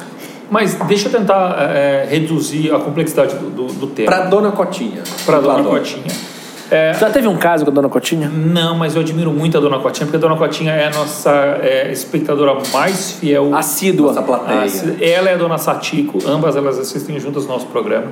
Mas 0.51 0.75
deixa 0.87 1.07
eu 1.07 1.11
tentar 1.11 1.55
é, 1.59 2.05
reduzir 2.07 2.71
a 2.71 2.77
complexidade 2.77 3.33
do, 3.35 3.49
do, 3.49 3.65
do 3.73 3.87
tema. 3.87 4.11
Para 4.11 4.25
Dona 4.25 4.51
Cotinha. 4.51 5.01
Para 5.25 5.39
Dona. 5.39 5.63
Cotinha. 5.63 6.28
É, 6.71 6.93
Já 6.93 7.09
teve 7.09 7.27
um 7.27 7.37
caso 7.37 7.65
com 7.65 7.71
a 7.71 7.73
dona 7.73 7.89
Cotinha? 7.89 8.29
não, 8.29 8.77
mas 8.77 8.95
eu 8.95 9.01
admiro 9.01 9.31
muito 9.31 9.57
a 9.57 9.61
Dona 9.61 9.79
Cotinha, 9.79 10.05
porque 10.05 10.17
a 10.17 10.19
Dona 10.19 10.35
Cotinha 10.37 10.71
é 10.71 10.87
a 10.87 10.91
nossa 10.91 11.31
é, 11.61 11.91
espectadora 11.91 12.55
mais 12.71 13.13
fiel. 13.13 13.55
Assídua. 13.55 14.07
Nossa 14.07 14.21
plateia. 14.21 14.61
Ah, 14.61 15.03
ela 15.03 15.29
é 15.29 15.33
a 15.33 15.37
Dona 15.37 15.57
Satico, 15.57 16.19
ambas 16.27 16.55
elas 16.55 16.77
assistem 16.77 17.19
juntas 17.19 17.43
no 17.45 17.53
nosso 17.53 17.65
programa. 17.67 18.07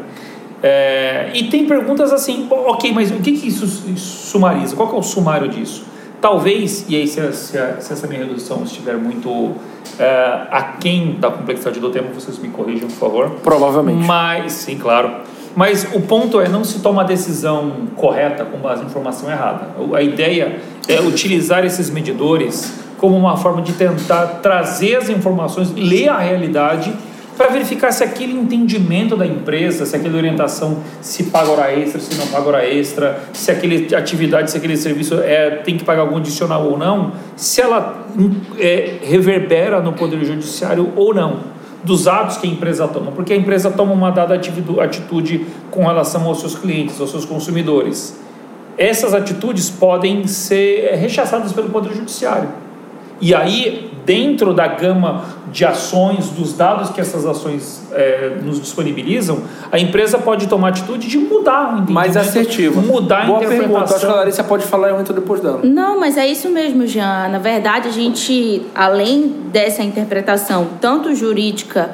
É, 0.63 1.29
e 1.35 1.43
tem 1.49 1.67
perguntas 1.67 2.11
assim, 2.11 2.47
"Pô, 2.49 2.55
ok, 2.71 2.91
mas 2.91 3.11
o 3.11 3.15
que, 3.15 3.31
que 3.33 3.47
isso, 3.47 3.67
sumariza? 3.95 4.75
Qual 4.75 4.89
que 4.89 4.95
é 4.95 4.99
o 4.99 5.03
sumário 5.03 5.47
disso? 5.47 5.83
Talvez, 6.19 6.83
e 6.89 6.95
aí 6.95 7.07
se, 7.07 7.19
a- 7.21 7.31
se 7.31 7.57
a- 7.59 7.79
se 7.79 7.93
essa 7.93 8.07
minha 8.07 8.21
redução 8.25 8.63
estiver 8.63 8.95
muito 8.97 9.51
é, 9.99 10.41
aquém 10.51 11.15
da 11.19 11.29
complexidade 11.29 11.79
do 11.79 11.89
tema, 11.91 12.07
vocês 12.13 12.37
me 12.39 12.49
corrijam, 12.49 12.87
por 12.89 12.97
favor. 12.97 13.29
Provavelmente. 13.43 14.03
Mas, 14.05 14.51
sim, 14.53 14.77
claro. 14.77 15.11
Mas 15.57 15.87
o 15.91 16.01
ponto 16.01 16.39
é 16.39 16.47
não 16.47 16.63
se 16.63 16.81
toma 16.81 17.01
a 17.01 17.03
decisão 17.03 17.87
correta 17.95 18.45
com 18.45 18.59
base 18.59 18.83
em 18.83 18.85
informação 18.85 19.27
errada. 19.27 19.69
A 19.91 20.03
ideia 20.03 20.59
é 20.87 21.01
utilizar 21.01 21.65
esses 21.65 21.89
medidores 21.89 22.73
como 22.95 23.17
uma 23.17 23.35
forma 23.37 23.63
de 23.63 23.73
tentar 23.73 24.39
trazer 24.43 24.97
as 24.97 25.09
informações, 25.09 25.73
ler 25.73 26.09
a 26.09 26.19
realidade 26.19 26.93
para 27.35 27.47
verificar 27.47 27.91
se 27.91 28.03
aquele 28.03 28.33
entendimento 28.33 29.17
da 29.17 29.25
empresa, 29.25 29.83
se 29.83 29.95
aquela 29.95 30.17
orientação 30.17 30.77
se 31.01 31.23
paga 31.23 31.49
hora 31.49 31.73
extra, 31.73 32.01
se 32.01 32.13
não 32.13 32.27
paga 32.27 32.47
hora 32.49 32.67
extra, 32.67 33.19
se 33.33 33.49
aquele 33.49 33.95
atividade, 33.95 34.51
se 34.51 34.57
aquele 34.57 34.77
serviço 34.77 35.15
é, 35.15 35.49
tem 35.63 35.75
que 35.75 35.83
pagar 35.83 36.03
algum 36.03 36.17
adicional 36.17 36.67
ou 36.67 36.77
não, 36.77 37.13
se 37.35 37.61
ela 37.61 38.05
é, 38.59 38.97
reverbera 39.01 39.81
no 39.81 39.93
Poder 39.93 40.23
Judiciário 40.23 40.93
ou 40.95 41.15
não 41.15 41.56
dos 41.87 42.07
atos 42.07 42.37
que 42.37 42.45
a 42.45 42.49
empresa 42.49 42.87
toma, 42.87 43.11
porque 43.11 43.33
a 43.33 43.35
empresa 43.35 43.71
toma 43.71 43.93
uma 43.93 44.11
dada 44.11 44.35
atitude 44.35 45.47
com 45.71 45.87
relação 45.87 46.25
aos 46.25 46.41
seus 46.41 46.53
clientes, 46.55 46.99
aos 46.99 47.09
seus 47.09 47.25
consumidores. 47.25 48.19
Essas 48.77 49.13
atitudes 49.13 49.69
podem 49.69 50.27
ser 50.27 50.95
rechaçadas 50.95 51.53
pelo 51.53 51.69
Poder 51.69 51.93
Judiciário. 51.93 52.49
E 53.19 53.33
aí, 53.33 53.86
dentro 54.07 54.53
da 54.53 54.65
gama 54.67 55.25
de 55.51 55.65
ações, 55.65 56.29
dos 56.29 56.53
dados 56.53 56.89
que 56.91 57.01
essas 57.01 57.25
ações 57.25 57.85
é, 57.91 58.37
nos 58.41 58.59
disponibilizam, 58.59 59.41
a 59.69 59.77
empresa 59.77 60.17
pode 60.17 60.47
tomar 60.47 60.69
atitude 60.69 61.09
de 61.09 61.17
mudar 61.17 61.85
o. 61.85 61.91
Mais 61.91 62.15
assertiva. 62.15 62.79
Mudar 62.79 63.27
Boa 63.27 63.39
a 63.39 63.43
interpretação. 63.43 63.75
pergunta. 63.75 63.95
Acho 63.95 64.05
que 64.05 64.11
a 64.11 64.15
Larissa 64.15 64.43
pode 64.45 64.63
falar 64.65 64.87
e 64.87 64.91
eu 64.91 64.99
entro 65.01 65.13
depois 65.13 65.41
dela. 65.41 65.59
Não, 65.61 65.99
mas 65.99 66.15
é 66.15 66.25
isso 66.25 66.49
mesmo, 66.49 66.87
Jean. 66.87 67.27
Na 67.27 67.39
verdade, 67.39 67.89
a 67.89 67.91
gente, 67.91 68.65
além 68.73 69.27
dessa 69.51 69.83
interpretação, 69.83 70.67
tanto 70.79 71.13
jurídica 71.13 71.89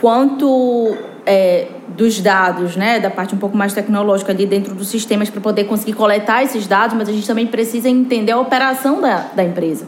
quanto 0.00 0.96
é, 1.24 1.68
dos 1.96 2.20
dados, 2.20 2.74
né, 2.74 2.98
da 2.98 3.10
parte 3.10 3.34
um 3.36 3.38
pouco 3.38 3.56
mais 3.56 3.72
tecnológica 3.72 4.32
ali 4.32 4.46
dentro 4.46 4.74
dos 4.74 4.88
sistemas 4.88 5.30
para 5.30 5.40
poder 5.40 5.64
conseguir 5.64 5.92
coletar 5.92 6.42
esses 6.42 6.66
dados, 6.66 6.96
mas 6.96 7.08
a 7.08 7.12
gente 7.12 7.26
também 7.26 7.46
precisa 7.46 7.88
entender 7.88 8.32
a 8.32 8.38
operação 8.40 9.00
da, 9.00 9.26
da 9.34 9.44
empresa. 9.44 9.86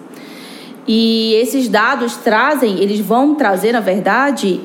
E 0.87 1.35
esses 1.35 1.69
dados 1.69 2.17
trazem, 2.17 2.79
eles 2.81 3.01
vão 3.01 3.35
trazer, 3.35 3.73
na 3.73 3.81
verdade, 3.81 4.61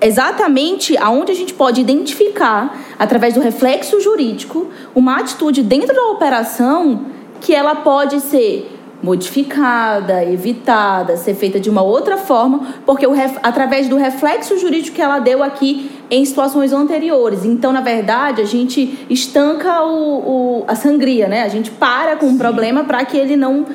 exatamente 0.00 0.96
aonde 0.96 1.32
a 1.32 1.34
gente 1.34 1.52
pode 1.52 1.80
identificar, 1.80 2.78
através 2.98 3.34
do 3.34 3.40
reflexo 3.40 4.00
jurídico, 4.00 4.68
uma 4.94 5.18
atitude 5.18 5.62
dentro 5.62 5.94
da 5.94 6.02
operação 6.10 7.06
que 7.40 7.54
ela 7.54 7.74
pode 7.76 8.20
ser 8.20 8.78
modificada, 9.02 10.24
evitada, 10.24 11.16
ser 11.16 11.34
feita 11.34 11.60
de 11.60 11.70
uma 11.70 11.82
outra 11.82 12.16
forma, 12.16 12.74
porque 12.84 13.06
o 13.06 13.12
através 13.42 13.88
do 13.88 13.96
reflexo 13.96 14.58
jurídico 14.58 14.96
que 14.96 15.02
ela 15.02 15.20
deu 15.20 15.42
aqui 15.42 15.90
em 16.10 16.24
situações 16.24 16.72
anteriores. 16.72 17.44
Então, 17.44 17.72
na 17.72 17.80
verdade, 17.80 18.42
a 18.42 18.44
gente 18.44 19.06
estanca 19.08 19.84
o, 19.84 20.62
o 20.62 20.64
a 20.66 20.74
sangria, 20.74 21.28
né? 21.28 21.42
A 21.42 21.48
gente 21.48 21.70
para 21.70 22.16
com 22.16 22.26
o 22.26 22.30
um 22.30 22.38
problema 22.38 22.84
para 22.84 23.04
que 23.04 23.16
ele 23.16 23.36
não 23.36 23.66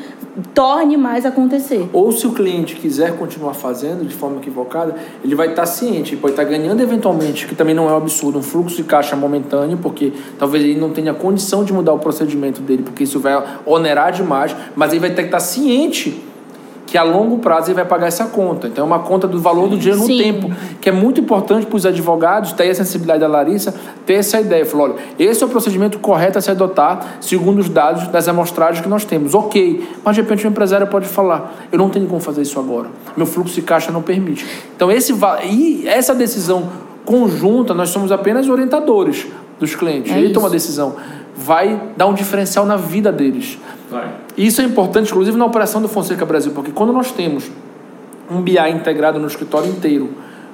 torne 0.54 0.98
mais 0.98 1.26
acontecer. 1.26 1.90
Ou 1.94 2.12
se 2.12 2.26
o 2.26 2.32
cliente 2.32 2.76
quiser 2.76 3.18
continuar 3.18 3.54
fazendo 3.54 4.06
de 4.06 4.14
forma 4.14 4.38
equivocada, 4.38 4.96
ele 5.24 5.36
vai 5.36 5.50
estar 5.50 5.66
ciente, 5.66 6.16
pode 6.16 6.34
estar 6.34 6.44
ganhando 6.44 6.82
eventualmente, 6.82 7.46
que 7.48 7.56
também 7.56 7.76
não 7.76 7.90
é 7.90 7.94
um 7.94 7.98
absurdo, 7.98 8.40
um 8.40 8.44
fluxo 8.44 8.76
de 8.76 8.84
caixa 8.84 9.16
momentâneo, 9.16 9.78
porque 9.78 10.12
talvez 10.40 10.64
ele 10.64 10.80
não 10.80 10.90
tenha 10.90 11.14
condição 11.14 11.64
de 11.64 11.72
mudar 11.72 11.94
o 11.94 12.00
procedimento 12.00 12.62
dele, 12.62 12.84
porque 12.84 13.04
isso 13.04 13.20
vai 13.20 13.44
onerar 13.66 14.12
demais, 14.12 14.56
mas 14.76 14.92
ele 14.92 15.02
vai 15.02 15.12
ter 15.12 15.24
que 15.24 15.28
estar 15.28 15.40
ciente 15.40 16.22
que 16.94 16.98
a 17.00 17.02
longo 17.02 17.40
prazo 17.40 17.70
ele 17.70 17.74
vai 17.74 17.86
pagar 17.86 18.06
essa 18.06 18.26
conta. 18.26 18.68
Então 18.68 18.84
é 18.84 18.86
uma 18.86 19.00
conta 19.00 19.28
do 19.28 19.40
valor 19.40 19.68
do 19.68 19.76
dinheiro 19.76 20.00
no 20.00 20.06
Sim. 20.06 20.16
tempo, 20.16 20.52
que 20.80 20.88
é 20.88 20.92
muito 20.92 21.20
importante 21.20 21.66
para 21.66 21.76
os 21.76 21.88
advogados, 21.88 22.52
ter 22.52 22.70
a 22.70 22.76
sensibilidade 22.76 23.20
da 23.20 23.28
Larissa, 23.28 23.74
ter 24.06 24.14
essa 24.14 24.40
ideia. 24.40 24.64
Falou, 24.64 24.90
olha, 24.90 24.96
esse 25.18 25.42
é 25.42 25.48
o 25.48 25.50
procedimento 25.50 25.98
correto 25.98 26.38
a 26.38 26.42
se 26.42 26.52
adotar 26.52 27.18
segundo 27.20 27.58
os 27.58 27.68
dados 27.68 28.08
das 28.10 28.28
amostragens 28.28 28.80
que 28.80 28.88
nós 28.88 29.06
temos. 29.06 29.34
Ok, 29.34 29.90
mas 30.06 30.16
de 30.16 30.22
repente 30.22 30.46
o 30.46 30.48
empresário 30.48 30.86
pode 30.86 31.08
falar, 31.08 31.66
eu 31.72 31.80
não 31.80 31.90
tenho 31.90 32.06
como 32.06 32.22
fazer 32.22 32.44
isso 32.44 32.60
agora, 32.60 32.90
meu 33.18 33.26
fluxo 33.26 33.56
de 33.56 33.64
caixa 33.64 33.92
não 33.92 34.04
permite. 34.04 34.46
Então 34.76 34.92
esse 34.92 35.16
e 35.50 35.88
essa 35.88 36.14
decisão 36.14 36.70
conjunta, 37.04 37.74
nós 37.74 37.90
somos 37.90 38.12
apenas 38.12 38.48
orientadores 38.48 39.26
dos 39.60 39.74
clientes. 39.74 40.12
É 40.12 40.18
Ele 40.18 40.26
isso. 40.26 40.36
toma 40.36 40.48
a 40.48 40.52
decisão, 40.52 40.96
vai 41.36 41.90
dar 41.98 42.06
um 42.06 42.14
diferencial 42.14 42.68
na 42.68 42.78
vida 42.78 43.12
deles. 43.12 43.58
Vai. 43.90 44.23
E 44.36 44.46
Isso 44.46 44.62
é 44.62 44.64
importante, 44.64 45.12
inclusive, 45.12 45.38
na 45.38 45.46
operação 45.46 45.82
do 45.82 45.88
Fonseca 45.88 46.26
Brasil, 46.26 46.52
porque 46.54 46.72
quando 46.72 46.92
nós 46.92 47.12
temos 47.12 47.50
um 48.30 48.42
BI 48.42 48.58
integrado 48.70 49.20
no 49.20 49.28
escritório 49.28 49.70
inteiro, 49.70 50.10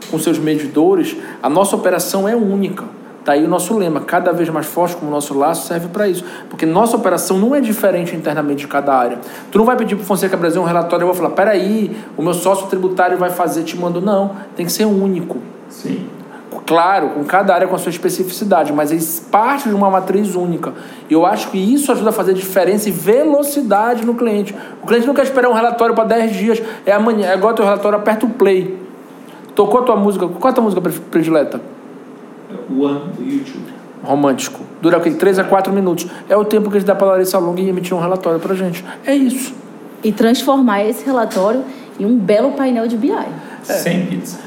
com 0.09 0.19
seus 0.19 0.37
medidores, 0.37 1.15
a 1.41 1.49
nossa 1.49 1.75
operação 1.75 2.27
é 2.27 2.35
única. 2.35 2.83
Daí 3.23 3.45
o 3.45 3.47
nosso 3.47 3.77
lema, 3.77 4.01
cada 4.01 4.31
vez 4.31 4.49
mais 4.49 4.65
forte 4.65 4.95
como 4.95 5.11
o 5.11 5.13
nosso 5.13 5.37
laço, 5.37 5.67
serve 5.67 5.87
para 5.89 6.07
isso. 6.07 6.23
Porque 6.49 6.65
nossa 6.65 6.97
operação 6.97 7.37
não 7.37 7.53
é 7.53 7.61
diferente 7.61 8.15
internamente 8.15 8.61
de 8.61 8.67
cada 8.67 8.93
área. 8.93 9.19
Tu 9.51 9.57
não 9.57 9.65
vai 9.65 9.75
pedir 9.75 9.95
para 9.95 10.03
o 10.03 10.05
Fonseca 10.05 10.35
Brasil 10.35 10.61
um 10.61 10.65
relatório 10.65 11.03
e 11.03 11.05
eu 11.05 11.13
vou 11.13 11.15
falar, 11.15 11.35
peraí, 11.35 11.95
o 12.17 12.23
meu 12.23 12.33
sócio 12.33 12.67
tributário 12.67 13.17
vai 13.17 13.29
fazer, 13.29 13.63
te 13.63 13.77
mando. 13.77 14.01
Não, 14.01 14.31
tem 14.55 14.65
que 14.65 14.71
ser 14.71 14.85
único. 14.85 15.37
Sim. 15.69 16.07
Claro, 16.65 17.09
com 17.09 17.23
cada 17.23 17.53
área 17.53 17.67
com 17.67 17.75
a 17.75 17.79
sua 17.79 17.89
especificidade, 17.89 18.71
mas 18.73 18.91
eles 18.91 19.19
parte 19.31 19.69
de 19.69 19.75
uma 19.75 19.89
matriz 19.89 20.35
única. 20.35 20.73
E 21.09 21.13
eu 21.13 21.25
acho 21.25 21.49
que 21.49 21.57
isso 21.57 21.91
ajuda 21.91 22.09
a 22.09 22.13
fazer 22.13 22.33
diferença 22.33 22.89
e 22.89 22.91
velocidade 22.91 24.05
no 24.05 24.15
cliente. 24.15 24.55
O 24.81 24.87
cliente 24.87 25.05
não 25.07 25.13
quer 25.13 25.23
esperar 25.23 25.49
um 25.49 25.53
relatório 25.53 25.93
para 25.95 26.03
10 26.05 26.35
dias, 26.35 26.61
é 26.85 26.91
amanhã, 26.91 27.29
é 27.31 27.35
igual 27.35 27.53
teu 27.53 27.65
relatório, 27.65 27.97
aperta 27.97 28.25
o 28.25 28.29
play. 28.29 28.77
Tocou 29.55 29.81
a 29.81 29.83
tua 29.83 29.95
música, 29.95 30.27
qual 30.27 30.47
é 30.47 30.51
a 30.51 30.53
tua 30.53 30.63
música 30.63 30.81
pre- 30.81 30.91
predileta? 31.11 31.59
One 32.69 32.99
do 33.17 33.23
YouTube. 33.23 33.73
Romântico. 34.03 34.61
Dura 34.81 34.97
o 34.97 35.01
quê? 35.01 35.11
3 35.11 35.39
a 35.39 35.43
4 35.43 35.73
minutos. 35.73 36.07
É 36.29 36.35
o 36.37 36.45
tempo 36.45 36.69
que 36.69 36.77
a 36.77 36.79
gente 36.79 36.87
dá 36.87 36.95
para 36.95 37.07
Larissa 37.07 37.37
Longa 37.37 37.61
e 37.61 37.67
emitir 37.69 37.95
um 37.95 37.99
relatório 37.99 38.39
pra 38.39 38.55
gente. 38.55 38.83
É 39.05 39.13
isso. 39.13 39.53
E 40.03 40.11
transformar 40.11 40.83
esse 40.85 41.05
relatório 41.05 41.63
em 41.99 42.05
um 42.05 42.17
belo 42.17 42.53
painel 42.53 42.87
de 42.87 42.95
BI. 42.95 43.11
Sem 43.63 44.05
pizza. 44.05 44.39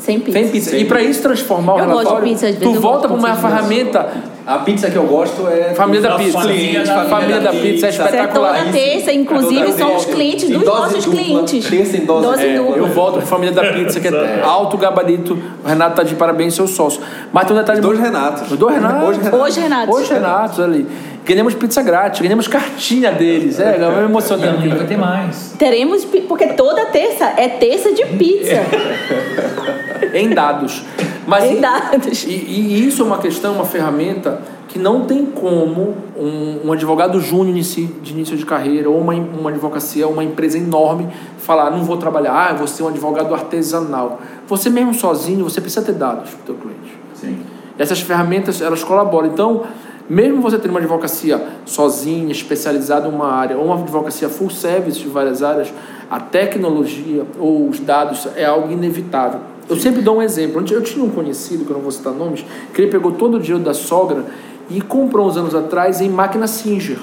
Sem 0.00 0.18
pizza. 0.18 0.38
Tem 0.38 0.48
pizza. 0.48 0.76
E 0.76 0.84
para 0.86 1.02
isso 1.02 1.22
transformar 1.22 1.74
o 1.74 1.78
Eu 1.78 1.84
gosto 1.84 1.98
de 1.98 2.04
relatório, 2.04 2.28
pizza, 2.28 2.46
às 2.48 2.54
vezes 2.56 2.74
tu 2.74 2.80
volta 2.80 3.06
para 3.08 3.16
uma 3.16 3.30
de 3.30 3.36
pizza. 3.36 3.48
ferramenta 3.48 4.08
A 4.46 4.58
pizza 4.58 4.90
que 4.90 4.96
eu 4.96 5.04
gosto 5.04 5.46
é. 5.46 5.74
Família 5.74 6.00
da 6.00 6.16
Pizza. 6.16 6.40
clientes, 6.40 6.90
Família 6.90 7.40
da 7.40 7.50
Pizza 7.50 7.86
é 7.86 7.90
Isso 7.90 8.02
é 8.02 8.06
espetacular. 8.06 8.58
toda 8.58 8.72
terça, 8.72 9.12
inclusive, 9.12 9.64
Toda 9.66 9.78
são 9.78 9.88
os 9.96 10.04
terça. 10.04 10.16
clientes 10.16 10.48
dos 10.48 10.62
dose 10.64 10.80
nossos 10.80 11.04
dupla, 11.04 11.20
clientes. 11.20 11.66
terça 11.68 11.96
em 11.98 12.04
dose 12.06 12.26
dupla. 12.26 12.56
dupla. 12.64 12.76
Eu 12.78 12.86
volto 12.86 13.12
para 13.18 13.26
Família 13.26 13.54
da 13.54 13.72
Pizza, 13.72 14.00
que 14.00 14.08
é 14.08 14.40
alto 14.42 14.76
gabarito. 14.78 15.38
O 15.64 15.68
Renato 15.68 15.96
tá 15.96 16.02
de 16.02 16.14
parabéns, 16.14 16.54
seu 16.54 16.66
sócio. 16.66 17.00
Mas 17.32 17.44
tem 17.46 17.54
um 17.54 17.58
detalhe. 17.60 17.80
Os 17.80 17.84
dois 17.86 18.00
Renatos. 18.00 18.50
Os 18.50 18.58
dois 18.58 18.74
Renatos. 18.74 19.08
Hoje 19.08 19.20
Renato. 19.20 19.36
Hoje, 19.36 19.60
Renato. 19.60 19.92
Hoje 19.92 20.12
Renatos 20.14 20.60
ali. 20.60 20.86
Ganhamos 21.22 21.54
pizza 21.54 21.82
grátis, 21.82 22.20
ganhamos 22.22 22.48
cartinha 22.48 23.12
deles. 23.12 23.60
É, 23.60 23.76
é 23.76 24.04
emocionante. 24.04 24.66
Vai 24.66 24.86
ter 24.86 24.96
mais. 24.96 25.54
Teremos, 25.58 26.04
porque 26.04 26.46
toda 26.54 26.86
terça 26.86 27.34
é 27.36 27.46
terça 27.46 27.92
de 27.92 28.04
pizza. 28.06 28.56
em 30.14 30.30
dados. 30.30 30.82
Mas 31.26 31.44
Em 31.50 31.58
e- 31.58 31.60
dados. 31.60 32.24
E, 32.24 32.30
e 32.30 32.86
isso 32.88 33.02
é 33.02 33.04
uma 33.04 33.18
questão, 33.18 33.54
uma 33.54 33.64
ferramenta 33.64 34.40
que 34.70 34.78
não 34.78 35.04
tem 35.04 35.26
como 35.26 35.96
um, 36.16 36.68
um 36.68 36.72
advogado 36.72 37.20
júnior 37.20 37.58
de 37.58 38.12
início 38.12 38.36
de 38.36 38.46
carreira 38.46 38.88
ou 38.88 39.00
uma, 39.00 39.12
uma 39.14 39.50
advocacia, 39.50 40.06
uma 40.06 40.22
empresa 40.22 40.58
enorme, 40.58 41.08
falar, 41.38 41.72
não 41.72 41.82
vou 41.82 41.96
trabalhar, 41.96 42.32
ah, 42.32 42.54
vou 42.54 42.68
ser 42.68 42.84
um 42.84 42.88
advogado 42.88 43.34
artesanal. 43.34 44.20
Você 44.46 44.70
mesmo 44.70 44.94
sozinho, 44.94 45.42
você 45.42 45.60
precisa 45.60 45.84
ter 45.84 45.94
dados 45.94 46.30
para 46.30 46.40
o 46.40 46.42
teu 46.44 46.54
cliente. 46.54 46.96
Sim. 47.14 47.40
Essas 47.76 48.00
ferramentas, 48.00 48.60
elas 48.60 48.84
colaboram. 48.84 49.26
Então, 49.26 49.64
mesmo 50.08 50.40
você 50.40 50.58
tendo 50.58 50.70
uma 50.70 50.80
advocacia 50.80 51.40
sozinha, 51.64 52.30
especializada 52.30 53.08
em 53.08 53.10
uma 53.10 53.32
área, 53.32 53.56
ou 53.56 53.64
uma 53.64 53.76
advocacia 53.76 54.28
full 54.28 54.50
service 54.50 55.00
de 55.00 55.08
várias 55.08 55.42
áreas, 55.42 55.72
a 56.10 56.20
tecnologia 56.20 57.24
ou 57.38 57.68
os 57.68 57.80
dados 57.80 58.28
é 58.36 58.44
algo 58.44 58.72
inevitável. 58.72 59.40
Eu 59.70 59.76
sempre 59.76 60.02
dou 60.02 60.16
um 60.16 60.22
exemplo. 60.22 60.60
Eu 60.68 60.82
tinha 60.82 61.04
um 61.04 61.10
conhecido, 61.10 61.64
que 61.64 61.70
eu 61.70 61.74
não 61.74 61.82
vou 61.82 61.92
citar 61.92 62.12
nomes, 62.12 62.44
que 62.74 62.82
ele 62.82 62.90
pegou 62.90 63.12
todo 63.12 63.36
o 63.36 63.40
dinheiro 63.40 63.62
da 63.62 63.72
sogra 63.72 64.26
e 64.68 64.80
comprou 64.80 65.28
uns 65.28 65.36
anos 65.36 65.54
atrás 65.54 66.00
em 66.00 66.10
máquina 66.10 66.48
Singer. 66.48 66.98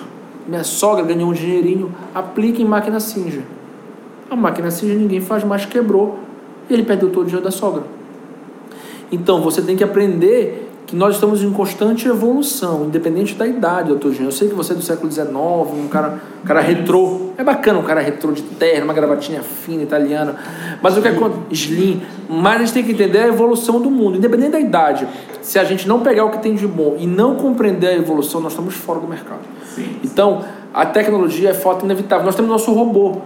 Minha 0.45 0.65
sogra 0.65 1.05
ganhou 1.05 1.29
um 1.29 1.33
dinheirinho, 1.33 1.95
aplica 2.13 2.61
em 2.61 2.65
máquina 2.65 2.99
Singer. 2.99 3.43
A 4.29 4.35
máquina 4.35 4.69
Singer 4.69 4.97
ninguém 4.97 5.21
faz 5.21 5.45
mais, 5.45 5.65
quebrou. 5.65 6.19
E 6.69 6.73
ele 6.73 6.83
perdeu 6.83 7.09
todo 7.09 7.21
o 7.21 7.25
dinheiro 7.25 7.43
da 7.43 7.51
sogra. 7.51 7.83
Então, 9.09 9.41
você 9.41 9.61
tem 9.61 9.77
que 9.77 9.83
aprender 9.85 10.66
que 10.87 10.95
nós 10.95 11.15
estamos 11.15 11.43
em 11.43 11.51
constante 11.51 12.07
evolução, 12.07 12.85
independente 12.85 13.35
da 13.35 13.45
idade, 13.45 13.89
doutor 13.89 14.13
Jean. 14.13 14.23
Eu 14.23 14.31
sei 14.31 14.47
que 14.47 14.55
você 14.55 14.71
é 14.71 14.75
do 14.75 14.81
século 14.81 15.11
XIX, 15.11 15.27
um 15.27 15.89
cara, 15.89 16.21
um 16.41 16.47
cara 16.47 16.61
retrô. 16.61 17.31
É 17.37 17.43
bacana 17.43 17.77
um 17.77 17.83
cara 17.83 17.99
retrô 17.99 18.31
de 18.31 18.41
terno, 18.41 18.85
uma 18.85 18.93
gravatinha 18.93 19.43
fina, 19.43 19.83
italiana. 19.83 20.37
Mas 20.81 20.97
o 20.97 21.01
que 21.01 21.09
acontece? 21.09 21.41
Slim. 21.51 22.01
Mas 22.29 22.55
a 22.55 22.59
gente 22.59 22.73
tem 22.73 22.83
que 22.85 22.93
entender 22.93 23.19
a 23.19 23.27
evolução 23.27 23.81
do 23.81 23.91
mundo, 23.91 24.17
independente 24.17 24.51
da 24.51 24.61
idade. 24.61 25.05
Se 25.41 25.59
a 25.59 25.65
gente 25.65 25.85
não 25.89 25.99
pegar 25.99 26.23
o 26.23 26.31
que 26.31 26.39
tem 26.39 26.55
de 26.55 26.65
bom 26.65 26.95
e 26.97 27.05
não 27.05 27.35
compreender 27.35 27.87
a 27.87 27.93
evolução, 27.93 28.39
nós 28.39 28.53
estamos 28.53 28.73
fora 28.73 29.01
do 29.01 29.07
mercado. 29.09 29.41
Sim. 29.75 29.97
Então, 30.05 30.41
a 30.73 30.85
tecnologia 30.85 31.49
é 31.49 31.53
fato 31.53 31.83
inevitável. 31.83 32.25
Nós 32.25 32.35
temos 32.35 32.49
nosso 32.49 32.71
robô. 32.71 33.17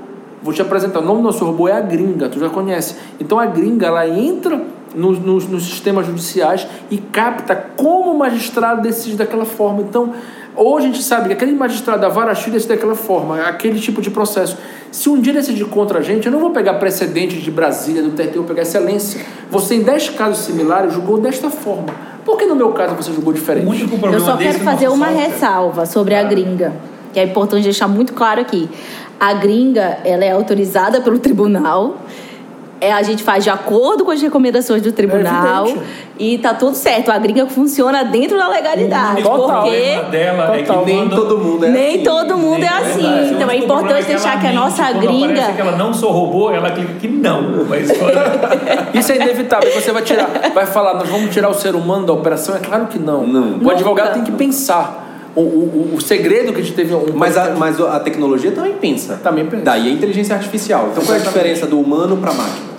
Vou 0.42 0.52
te 0.52 0.64
apresentar. 0.64 1.00
O 1.00 1.04
nome 1.04 1.20
do 1.20 1.26
nosso 1.26 1.46
robô 1.46 1.68
é 1.68 1.74
a 1.74 1.82
gringa, 1.82 2.28
tu 2.28 2.40
já 2.40 2.50
conhece. 2.50 2.96
Então, 3.20 3.38
a 3.38 3.46
gringa, 3.46 3.86
ela 3.86 4.08
entra 4.08 4.60
nos, 4.96 5.20
nos, 5.20 5.48
nos 5.48 5.64
sistemas 5.66 6.06
judiciais 6.06 6.68
e 6.90 6.98
capta 6.98 7.56
como 7.56 8.12
o 8.12 8.18
magistrado 8.18 8.82
decide 8.82 9.16
daquela 9.16 9.46
forma. 9.46 9.82
Então, 9.82 10.14
Ou 10.56 10.78
a 10.78 10.82
gente 10.82 11.02
sabe 11.02 11.28
que 11.28 11.34
aquele 11.34 11.54
magistrado 11.54 12.02
da 12.02 12.10
vara 12.10 12.36
X 12.36 12.52
decide 12.52 12.74
daquela 12.74 12.96
forma, 12.96 13.42
aquele 13.42 13.80
tipo 13.80 14.02
de 14.02 14.12
processo. 14.12 14.58
Se 14.92 15.08
um 15.08 15.20
dia 15.20 15.32
decidir 15.32 15.66
contra 15.66 16.00
a 16.00 16.02
gente, 16.02 16.26
eu 16.26 16.32
não 16.32 16.40
vou 16.40 16.52
pegar 16.52 16.74
precedentes 16.74 17.42
de 17.42 17.50
Brasília, 17.50 18.04
do 18.04 18.12
TRT, 18.12 18.36
eu 18.36 18.42
vou 18.42 18.44
pegar 18.44 18.64
excelência. 18.64 19.26
Você, 19.50 19.76
em 19.76 19.82
10 19.82 20.10
casos 20.10 20.44
similares, 20.44 20.94
julgou 20.94 21.18
desta 21.18 21.50
forma. 21.50 22.12
Por 22.26 22.38
que 22.38 22.46
no 22.46 22.56
meu 22.56 22.72
caso 22.74 22.96
você 22.96 23.12
julgou 23.14 23.34
diferente? 23.34 23.66
O 23.66 23.70
único 23.70 23.96
Eu 23.96 24.00
problema 24.00 24.26
só 24.26 24.36
desse 24.36 24.60
quero 24.60 24.64
fazer 24.64 24.90
uma 24.90 25.08
ressalva 25.08 25.86
sobre 25.86 26.16
a 26.16 26.24
gringa, 26.24 26.74
que 27.14 27.20
é 27.20 27.24
importante 27.24 27.64
deixar 27.64 27.88
muito 27.88 28.14
claro 28.14 28.42
aqui. 28.42 28.70
A 29.20 29.34
gringa, 29.34 30.00
ela 30.04 30.26
é 30.26 30.32
autorizada 30.32 31.02
pelo 31.02 31.18
tribunal. 31.20 31.98
É, 32.82 32.92
a 32.92 33.04
gente 33.04 33.22
faz 33.22 33.44
de 33.44 33.50
acordo 33.52 34.04
com 34.04 34.10
as 34.10 34.20
recomendações 34.20 34.82
do 34.82 34.92
tribunal 34.92 35.68
evidente. 35.68 35.86
e 36.18 36.40
tá 36.40 36.52
tudo 36.56 36.76
certo. 36.76 37.12
A 37.12 37.18
gringa 37.20 37.46
funciona 37.46 38.04
dentro 38.04 38.36
da 38.40 38.48
legalidade, 38.48 39.22
Total. 39.22 39.38
porque 39.62 39.78
problema 39.94 40.04
dela 40.10 40.56
é 40.58 40.64
que. 40.64 40.86
Nem 40.86 41.08
todo 41.08 41.38
mundo 41.38 41.66
é 41.66 41.70
nem 41.70 41.90
assim. 41.96 42.04
todo 42.04 42.38
mundo 42.40 42.56
é 42.56 42.60
Nem- 42.60 42.70
assim. 42.70 43.02
verdade. 43.04 43.34
Então 43.36 43.50
é 43.52 43.56
importante 43.58 43.86
problema 43.88 44.08
deixar 44.08 44.32
que 44.42 44.48
a 44.48 44.50
mente. 44.50 44.56
nossa 44.56 44.82
aparece 44.84 45.08
gringa 45.08 45.54
que 45.54 45.62
ela 45.62 45.78
não 45.78 45.94
sou 45.94 46.12
robô, 46.12 46.50
ela 46.50 46.72
clica 46.72 46.94
que 47.00 47.08
não. 47.08 47.66
Mas 47.70 47.88
Isso 48.96 49.12
é 49.12 49.16
inevitável. 49.18 49.72
Você 49.74 49.92
vai 49.92 50.02
tirar, 50.02 50.28
vai 50.52 50.66
falar, 50.66 50.96
nós 50.96 51.08
vamos 51.08 51.32
tirar 51.32 51.50
o 51.50 51.54
ser 51.54 51.76
humano 51.76 52.08
da 52.08 52.14
operação? 52.14 52.56
É 52.56 52.60
claro 52.60 52.88
que 52.88 52.98
não. 52.98 53.28
Não. 53.28 53.60
O 53.64 53.70
advogado 53.70 54.08
Nunca. 54.08 54.22
tem 54.22 54.24
que 54.24 54.32
pensar. 54.32 55.10
O, 55.36 55.40
o, 55.42 55.92
o- 55.96 56.02
segredo 56.02 56.52
que 56.52 56.60
a 56.60 56.64
gente 56.64 56.74
teve. 56.76 56.94
Um 56.94 57.06
Mas 57.14 57.38
a, 57.38 57.52
mas 57.52 57.80
a 57.80 58.00
tecnologia 58.02 58.52
também 58.52 58.74
pensa. 58.74 59.20
Também 59.24 59.46
pensa. 59.46 59.64
Daí 59.64 59.88
a 59.88 59.92
inteligência 59.92 60.36
artificial. 60.36 60.90
Então 60.92 61.04
qual 61.06 61.16
é 61.16 61.22
a 61.22 61.24
diferença 61.24 61.66
do 61.68 61.80
humano 61.80 62.18
para 62.18 62.32
a 62.32 62.34
máquina? 62.34 62.71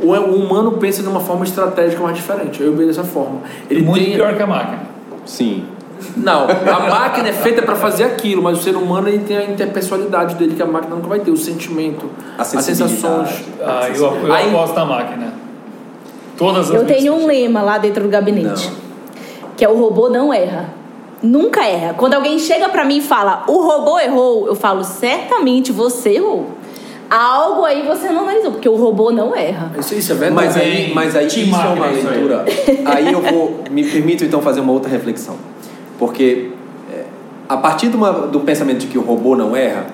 O, 0.00 0.12
humano 0.12 0.72
pensa 0.72 1.02
de 1.02 1.08
uma 1.08 1.20
forma 1.20 1.44
estratégica 1.44 2.02
mais 2.02 2.16
diferente. 2.16 2.62
Eu 2.62 2.72
vejo 2.74 2.88
dessa 2.88 3.04
forma. 3.04 3.40
Ele 3.70 3.82
muito 3.82 4.04
tem. 4.04 4.14
pior 4.14 4.34
que 4.36 4.42
a 4.42 4.46
máquina. 4.46 4.80
Sim. 5.24 5.64
Não, 6.16 6.44
a 6.44 6.80
máquina 6.88 7.28
é 7.28 7.32
feita 7.32 7.60
para 7.62 7.74
fazer 7.74 8.04
aquilo, 8.04 8.40
mas 8.40 8.58
o 8.58 8.62
ser 8.62 8.76
humano 8.76 9.08
ele 9.08 9.18
tem 9.18 9.36
a 9.36 9.44
interpessoalidade 9.44 10.36
dele 10.36 10.54
que 10.54 10.62
a 10.62 10.66
máquina 10.66 10.94
nunca 10.94 11.08
vai 11.08 11.18
ter, 11.18 11.32
o 11.32 11.36
sentimento, 11.36 12.08
A 12.38 12.42
as 12.42 12.48
sensações. 12.48 13.44
Ah, 13.60 13.88
eu, 13.92 14.04
eu 14.04 14.32
Aí- 14.32 14.48
aposto 14.48 14.74
na 14.76 14.84
máquina. 14.84 15.32
Todas 16.36 16.68
as 16.70 16.74
Eu 16.76 16.84
vezes. 16.84 17.02
tenho 17.02 17.14
um 17.14 17.26
lema 17.26 17.62
lá 17.62 17.78
dentro 17.78 18.04
do 18.04 18.08
gabinete, 18.08 18.70
que 19.56 19.64
é 19.64 19.68
o 19.68 19.76
robô 19.76 20.08
não 20.08 20.32
erra. 20.32 20.66
Nunca 21.20 21.64
erra. 21.66 21.94
Quando 21.94 22.14
alguém 22.14 22.38
chega 22.38 22.68
pra 22.68 22.84
mim 22.84 22.98
e 22.98 23.02
fala, 23.02 23.42
o 23.48 23.60
robô 23.66 23.98
errou, 23.98 24.46
eu 24.46 24.54
falo, 24.54 24.84
certamente 24.84 25.72
você 25.72 26.10
errou. 26.10 26.46
Algo 27.10 27.64
aí 27.64 27.86
você 27.86 28.08
não 28.10 28.20
analisou, 28.20 28.52
porque 28.52 28.68
o 28.68 28.76
robô 28.76 29.10
não 29.10 29.34
erra. 29.34 29.72
Isso, 29.78 29.94
isso 29.94 30.12
é 30.12 30.14
verdade. 30.14 30.46
Mas 30.46 30.56
aí, 30.56 30.92
mas 30.94 31.16
aí 31.16 31.26
isso 31.26 31.38
é 31.38 31.68
uma 31.68 31.86
é 31.86 31.90
leitura. 31.90 32.44
Aí 32.84 33.12
eu 33.12 33.22
vou. 33.22 33.64
Me 33.70 33.82
permito 33.84 34.24
então 34.24 34.42
fazer 34.42 34.60
uma 34.60 34.72
outra 34.72 34.90
reflexão. 34.90 35.36
Porque 35.98 36.50
é, 36.92 37.04
a 37.48 37.56
partir 37.56 37.88
uma- 37.94 38.12
do 38.12 38.40
pensamento 38.40 38.78
de 38.80 38.86
que 38.88 38.98
o 38.98 39.02
robô 39.02 39.34
não 39.34 39.56
erra, 39.56 39.86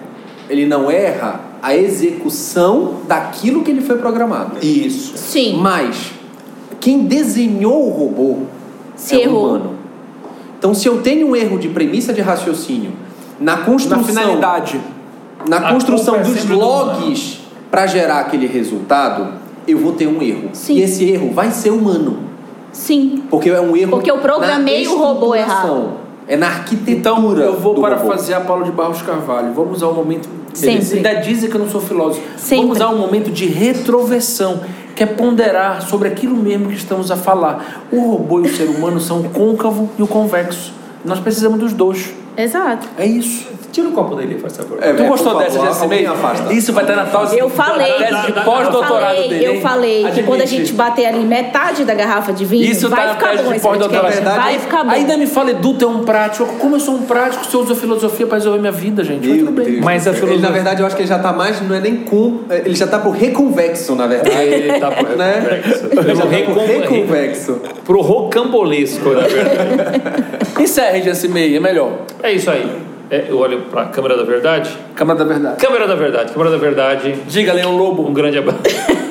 ele 0.50 0.66
não 0.66 0.90
erra 0.90 1.40
a 1.62 1.74
execução 1.76 2.96
daquilo 3.06 3.62
que 3.62 3.70
ele 3.70 3.80
foi 3.80 3.96
programado. 3.98 4.56
Isso. 4.60 5.16
Sim. 5.16 5.58
Mas 5.60 6.10
quem 6.80 7.04
desenhou 7.06 7.86
o 7.86 7.90
robô 7.90 8.38
Se 8.96 9.14
é 9.14 9.18
o 9.18 9.22
errou. 9.22 9.46
humano. 9.50 9.74
Então, 10.58 10.74
se 10.74 10.88
eu 10.88 11.00
tenho 11.00 11.28
um 11.28 11.36
erro 11.36 11.58
de 11.58 11.68
premissa 11.68 12.12
de 12.12 12.20
raciocínio 12.20 12.92
na 13.38 13.56
Na 13.56 13.62
construção, 13.64 14.02
finalidade. 14.04 14.80
Na 15.48 15.56
A 15.58 15.72
construção 15.72 16.16
é 16.16 16.20
dos 16.20 16.48
logs 16.48 17.40
para 17.70 17.86
gerar 17.86 18.20
aquele 18.20 18.46
resultado, 18.46 19.28
eu 19.66 19.78
vou 19.78 19.92
ter 19.92 20.06
um 20.06 20.22
erro. 20.22 20.50
Sim. 20.52 20.74
E 20.74 20.82
esse 20.82 21.08
erro 21.10 21.32
vai 21.32 21.50
ser 21.50 21.70
humano. 21.70 22.18
Sim. 22.72 23.22
Porque 23.30 23.50
é 23.50 23.60
um 23.60 23.76
erro. 23.76 23.90
Porque 23.90 24.10
eu 24.10 24.18
programei 24.18 24.84
na 24.84 24.92
o 24.92 24.98
robô 24.98 25.34
errado. 25.34 26.04
É 26.26 26.36
na 26.36 26.46
arquitetura. 26.46 26.92
Então, 26.92 27.36
eu 27.38 27.58
vou 27.58 27.74
do 27.74 27.80
parafasear 27.80 28.44
Paulo 28.44 28.64
de 28.64 28.70
Barros 28.70 29.02
Carvalho. 29.02 29.52
Vamos 29.52 29.78
usar 29.78 29.88
um 29.88 29.94
momento. 29.94 30.28
Sempre. 30.54 30.96
Ainda 30.96 31.14
dizem 31.14 31.50
que 31.50 31.56
eu 31.56 31.60
não 31.60 31.68
sou 31.68 31.80
filósofo. 31.80 32.22
Sempre. 32.36 32.62
Vamos 32.62 32.76
usar 32.76 32.88
um 32.90 32.98
momento 32.98 33.30
de 33.30 33.46
retroversão, 33.46 34.60
que 34.94 35.02
é 35.02 35.06
ponderar 35.06 35.82
sobre 35.82 36.08
aquilo 36.08 36.36
mesmo 36.36 36.68
que 36.68 36.76
estamos 36.76 37.10
a 37.10 37.16
falar. 37.16 37.84
O 37.92 38.12
robô 38.12 38.40
e 38.40 38.44
o 38.44 38.56
ser 38.56 38.68
humano 38.68 39.00
são 39.00 39.20
o 39.20 39.30
côncavo 39.30 39.90
e 39.98 40.02
o 40.02 40.06
convexo. 40.06 40.72
Nós 41.04 41.20
precisamos 41.20 41.58
dos 41.58 41.72
dois. 41.72 42.14
Exato. 42.36 42.88
É 42.96 43.06
isso. 43.06 43.48
Tira 43.74 43.88
o 43.88 43.92
copo 43.92 44.14
dele, 44.14 44.38
faz 44.38 44.56
favor. 44.56 44.78
É, 44.80 44.92
tu 44.92 45.02
é, 45.02 45.06
gostou 45.08 45.36
dessa, 45.36 45.58
favor, 45.58 45.66
Jessime? 45.66 45.82
alguém 45.82 46.06
afasta. 46.06 46.52
Isso 46.52 46.72
vai 46.72 46.84
estar 46.84 46.94
na 46.94 47.06
tese, 47.06 47.36
Eu 47.40 47.50
falei. 47.50 47.92
tese 47.94 48.22
de 48.22 48.38
Eu 48.38 48.44
pós-doutorado 48.44 49.00
falei, 49.16 49.28
dele. 49.28 49.44
eu 49.46 49.60
falei 49.60 50.04
que 50.14 50.22
quando 50.22 50.42
a 50.42 50.46
gente 50.46 50.72
bater 50.74 51.06
ali 51.06 51.24
metade 51.24 51.84
da 51.84 51.92
garrafa 51.92 52.32
de 52.32 52.44
vinho, 52.44 52.70
Isso 52.70 52.88
vai 52.88 53.00
tá 53.00 53.06
na 53.08 53.14
ficar 53.14 53.30
tese 53.30 53.42
bom 53.42 53.48
de 53.50 53.56
esse 53.56 53.66
pós-doutorado. 53.66 54.12
podcast. 54.12 54.38
Vai 54.38 54.58
ficar 54.60 54.84
bom. 54.84 54.90
Ainda 54.92 55.16
me 55.16 55.26
fala, 55.26 55.50
Edu, 55.50 55.74
tu 55.74 55.84
é 55.84 55.88
um 55.88 56.04
prático. 56.04 56.46
Como 56.60 56.76
eu 56.76 56.80
sou 56.80 56.94
um 56.94 57.02
prático, 57.02 57.44
se 57.44 57.52
eu 57.52 57.62
uso 57.62 57.72
a 57.72 57.76
filosofia 57.76 58.26
para 58.28 58.38
resolver 58.38 58.60
minha 58.60 58.70
vida, 58.70 59.02
gente? 59.02 59.26
Mas 59.26 59.36
Meu 59.36 59.46
tudo 59.46 59.56
bem. 59.56 59.72
Deus. 59.72 59.84
Mas 59.84 60.06
a 60.06 60.10
Ele, 60.10 60.18
filosofia- 60.20 60.46
na 60.48 60.54
verdade, 60.54 60.80
eu 60.80 60.86
acho 60.86 60.94
que 60.94 61.02
ele 61.02 61.08
já 61.08 61.18
tá 61.18 61.32
mais, 61.32 61.60
não 61.60 61.74
é 61.74 61.80
nem 61.80 61.96
com. 61.96 62.42
Ele 62.48 62.76
já 62.76 62.86
tá 62.86 63.00
pro 63.00 63.10
reconvexo, 63.10 63.96
na 63.96 64.06
verdade. 64.06 64.36
Ele 64.36 64.78
tá 64.78 64.90
pro 64.92 65.04
Né? 65.18 65.60
reconvexo. 65.64 65.86
Ele 65.90 65.94
já 65.96 66.02
Pro 66.04 66.14
tá 66.14 66.20
pro 66.20 66.28
recon- 66.30 66.64
reconvexo. 66.94 67.60
Pro 67.84 68.00
rocambolesco, 68.02 69.08
na 69.10 69.20
verdade. 69.26 70.02
Encerre, 70.60 71.02
Jessime, 71.02 71.56
é 71.56 71.58
melhor. 71.58 71.90
É 72.22 72.30
isso 72.32 72.48
aí. 72.50 72.93
É, 73.10 73.26
eu 73.28 73.38
olho 73.38 73.62
pra 73.70 73.86
câmera 73.86 74.16
da 74.16 74.22
verdade. 74.24 74.70
Câmara 74.94 75.18
da 75.18 75.24
Verdade. 75.24 75.60
Câmera 75.60 75.86
da 75.86 75.94
verdade, 75.94 76.32
câmera 76.32 76.50
da 76.50 76.56
verdade. 76.56 77.14
Diga, 77.28 77.52
Leão 77.52 77.76
Lobo. 77.76 78.06
Um 78.06 78.12
grande 78.12 78.38
abraço. 78.38 78.60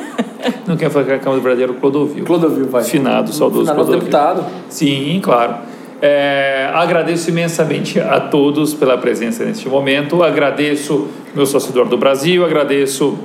Não 0.67 0.75
quer 0.75 0.89
falar 0.89 1.05
que 1.05 1.11
a 1.11 1.19
câmera 1.19 1.41
da 1.41 1.43
verdade 1.43 1.63
era 1.63 1.71
o 1.71 1.75
Clodovil. 1.75 2.25
Clodovil, 2.25 2.67
vai. 2.67 2.83
Finado, 2.83 3.31
saudoso 3.31 3.61
Finado 3.61 3.75
Clodovil. 3.75 3.99
deputado. 3.99 4.45
Sim, 4.69 5.19
claro. 5.23 5.55
É, 6.01 6.69
agradeço 6.73 7.29
imensamente 7.29 7.99
a 7.99 8.19
todos 8.19 8.73
pela 8.73 8.97
presença 8.97 9.45
neste 9.45 9.69
momento. 9.69 10.21
Agradeço 10.21 11.07
meu 11.33 11.45
sócio 11.45 11.69
Eduardo 11.71 11.95
Brasil, 11.97 12.43
agradeço 12.43 13.17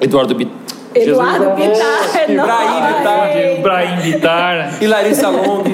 Eduardo 0.00 0.34
Bit... 0.34 0.50
Eduardo 0.94 1.50
Bittar, 1.50 2.30
Ibrahim 2.30 2.86
Bittar. 2.86 3.58
Ibrahim 3.58 3.96
Bitar. 4.02 4.78
E 4.80 4.86
Larissa 4.86 5.28
Long. 5.28 5.64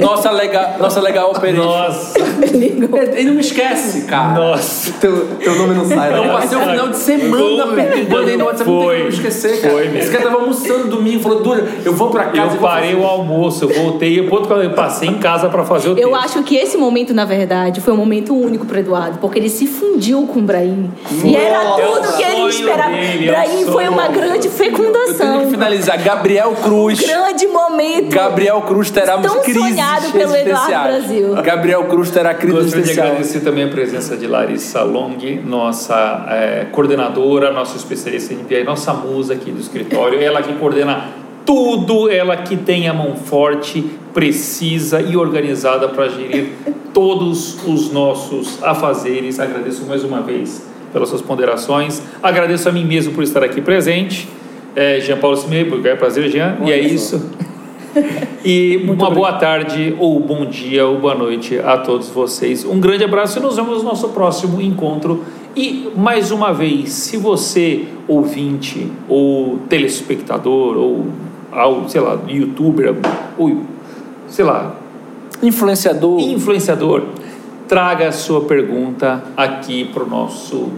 Nossa 0.00 0.30
legal, 0.30 0.76
nossa 0.78 1.00
legal 1.00 1.30
operista. 1.30 1.64
Nossa, 1.64 2.18
Ele 2.42 3.24
não 3.24 3.34
me 3.34 3.40
esquece, 3.40 4.02
cara. 4.02 4.34
nossa. 4.38 4.92
Teu, 5.00 5.26
teu 5.38 5.54
nome 5.56 5.74
não 5.74 5.84
sai, 5.84 6.12
Eu 6.16 6.22
né? 6.24 6.32
passei 6.32 6.58
o 6.58 6.60
final 6.60 6.88
de 6.88 6.96
semana 6.96 7.66
Foi. 7.66 7.74
perturbando 7.76 8.30
aí 8.30 8.36
no 8.36 8.44
WhatsApp, 8.44 8.70
não 8.70 8.80
tem 8.88 8.98
como 8.98 9.08
esquecer, 9.08 9.60
cara. 9.60 9.74
Foi 9.74 9.82
mesmo. 9.84 9.98
Esse 9.98 10.10
cara 10.10 10.24
tava 10.24 10.36
almoçando 10.40 10.88
domingo, 10.88 11.20
falou, 11.20 11.42
Dura, 11.42 11.66
eu 11.84 11.92
vou 11.92 12.10
pra 12.10 12.24
casa 12.26 12.54
Eu 12.56 12.60
parei 12.60 12.94
o 12.94 13.04
almoço, 13.04 13.64
eu 13.64 13.68
voltei, 13.68 14.18
eu 14.20 14.32
eu 14.62 14.70
passei 14.70 15.08
em 15.08 15.18
casa 15.18 15.48
para 15.48 15.64
fazer 15.64 15.88
o 15.88 15.90
Eu 15.92 16.10
texto. 16.10 16.14
acho 16.14 16.42
que 16.42 16.56
esse 16.56 16.76
momento, 16.76 17.12
na 17.12 17.24
verdade, 17.24 17.80
foi 17.80 17.92
um 17.92 17.96
momento 17.96 18.34
único 18.34 18.64
para 18.66 18.80
Eduardo, 18.80 19.18
porque 19.18 19.38
ele 19.38 19.48
se 19.48 19.66
fundiu 19.66 20.26
com 20.26 20.38
o 20.38 20.42
Brahim. 20.42 20.90
E 21.24 21.36
era 21.36 21.60
tudo 21.72 22.16
que 22.16 22.22
ele 22.22 22.48
esperava. 22.48 22.96
é 22.96 23.16
o 23.20 23.26
Brahim 23.26 23.64
foi 23.66 23.88
uma 23.88 24.08
grande 24.08 24.48
Eu 24.52 24.70
tenho 24.70 24.70
que 24.70 24.84
fecundação. 24.84 25.50
finalizar. 25.50 26.02
Gabriel 26.02 26.54
Cruz. 26.62 27.00
Grande 27.00 27.46
momento. 27.46 28.14
Gabriel 28.14 28.60
Cruz 28.62 28.90
terá 28.90 29.18
Tão 29.18 29.40
crises 29.40 29.62
sonhado 29.62 30.10
pelo 30.12 30.34
Eduardo. 30.36 30.70
Brasil. 30.70 31.34
Gabriel 31.42 31.84
Cruz 31.84 32.10
terá 32.10 32.34
crise 32.34 32.52
Gostaria 32.54 32.70
de 32.70 32.78
existencial. 32.90 33.06
agradecer 33.08 33.40
também 33.40 33.64
a 33.64 33.68
presença 33.68 34.16
de 34.16 34.26
Larissa 34.26 34.82
Long, 34.82 35.16
nossa 35.44 36.26
eh, 36.30 36.66
coordenadora, 36.72 37.52
nossa 37.52 37.76
especialista 37.76 38.34
em 38.34 38.38
MPI, 38.38 38.64
nossa 38.64 38.92
musa 38.92 39.34
aqui 39.34 39.50
do 39.50 39.60
escritório. 39.60 40.20
Ela 40.20 40.42
que 40.42 40.52
coordena 40.54 41.08
tudo, 41.44 42.10
ela 42.10 42.36
que 42.36 42.56
tem 42.56 42.88
a 42.88 42.94
mão 42.94 43.16
forte, 43.16 43.82
precisa 44.14 45.00
e 45.00 45.16
organizada 45.16 45.88
para 45.88 46.08
gerir 46.08 46.52
todos 46.94 47.56
os 47.66 47.90
nossos 47.90 48.62
afazeres. 48.62 49.40
Agradeço 49.40 49.84
mais 49.86 50.04
uma 50.04 50.20
vez 50.20 50.62
pelas 50.92 51.08
suas 51.08 51.22
ponderações. 51.22 52.02
Agradeço 52.22 52.68
a 52.68 52.72
mim 52.72 52.84
mesmo 52.84 53.12
por 53.14 53.24
estar 53.24 53.42
aqui 53.42 53.60
presente. 53.60 54.28
É, 54.74 55.00
Jean 55.00 55.18
Paulo 55.18 55.36
Simei, 55.36 55.68
é 55.84 55.94
prazer, 55.94 56.28
Jean. 56.30 56.56
e 56.64 56.72
é 56.72 56.78
isso. 56.80 57.30
E 58.44 58.78
uma 58.88 59.10
boa 59.10 59.34
tarde, 59.34 59.94
ou 60.00 60.18
bom 60.18 60.46
dia, 60.46 60.86
ou 60.86 60.98
boa 60.98 61.14
noite 61.14 61.58
a 61.58 61.76
todos 61.76 62.08
vocês. 62.08 62.64
Um 62.64 62.80
grande 62.80 63.04
abraço 63.04 63.38
e 63.38 63.42
nos 63.42 63.54
vemos 63.54 63.78
no 63.78 63.84
nosso 63.84 64.08
próximo 64.08 64.60
encontro. 64.60 65.22
E 65.54 65.90
mais 65.94 66.30
uma 66.30 66.52
vez, 66.52 66.90
se 66.90 67.16
você, 67.18 67.84
ouvinte, 68.08 68.90
ou 69.08 69.58
telespectador, 69.68 70.76
ou, 70.76 71.06
ao, 71.52 71.88
sei 71.88 72.00
lá, 72.00 72.18
youtuber, 72.26 72.94
ou 73.36 73.60
sei 74.26 74.44
lá, 74.44 74.74
Influenciador. 75.42 76.18
influenciador, 76.18 77.02
traga 77.68 78.08
a 78.08 78.12
sua 78.12 78.40
pergunta 78.40 79.22
aqui 79.36 79.84
para 79.84 80.02
o 80.02 80.08
nosso 80.08 80.70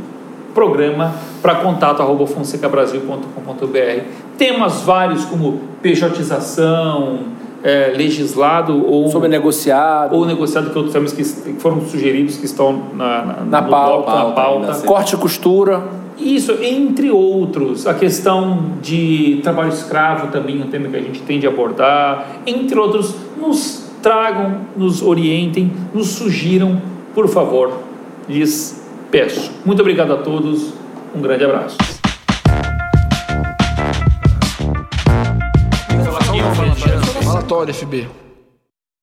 programa 0.55 1.15
para 1.43 1.57
contato 1.57 2.01
arroba 2.01 2.27
fonsecabrasil.com.br. 2.27 4.03
Temas 4.39 4.83
vários 4.83 5.25
como 5.25 5.61
pejotização, 5.83 7.19
é, 7.63 7.93
legislado 7.97 8.87
ou 8.87 9.09
Sobre 9.11 9.29
negociado. 9.29 10.15
ou 10.15 10.27
negociado 10.27 10.71
que 10.71 10.77
outros 10.77 10.93
temas 10.93 11.13
que 11.13 11.23
que 11.25 11.61
foram 11.61 11.81
sugeridos 11.83 12.37
que 12.37 12.45
estão 12.45 12.81
na, 12.95 13.23
na, 13.25 13.35
Na 13.45 13.63
pauta, 13.63 13.67
bloco, 13.67 14.11
na 14.11 14.17
pauta 14.17 14.41
ainda, 14.43 14.67
pauta. 14.67 14.75
sim. 14.75 14.87
Corte 14.87 15.15
e 15.15 15.19
costura. 15.19 15.83
Isso, 16.17 16.53
entre 16.63 17.11
outros, 17.11 17.87
a 17.89 17.95
questão 17.95 18.73
de 18.81 19.41
trabalho 19.43 19.71
escravo 19.71 20.29
também 20.29 20.63
um 20.63 20.69
tema 20.69 20.89
que 20.89 20.97
a 20.97 21.01
gente 21.01 21.21
tem 21.23 21.41
de 21.41 21.47
abordar, 21.47 22.27
entre 22.47 22.79
outros, 22.79 23.17
nos 23.37 23.83
tragam, 24.01 24.59
nos 24.77 25.03
orientem, 25.03 25.73
nos 25.93 26.11
sugiram, 26.11 26.81
por 27.15 27.27
favor, 27.27 27.73
lhes 28.29 28.84
peço. 29.15 29.53
Muito 29.65 29.81
obrigado 29.81 30.13
a 30.13 30.17
todos, 30.17 30.75
um 31.15 31.21
grande 31.23 31.45
abraço. 31.45 31.77
FB. 37.73 38.24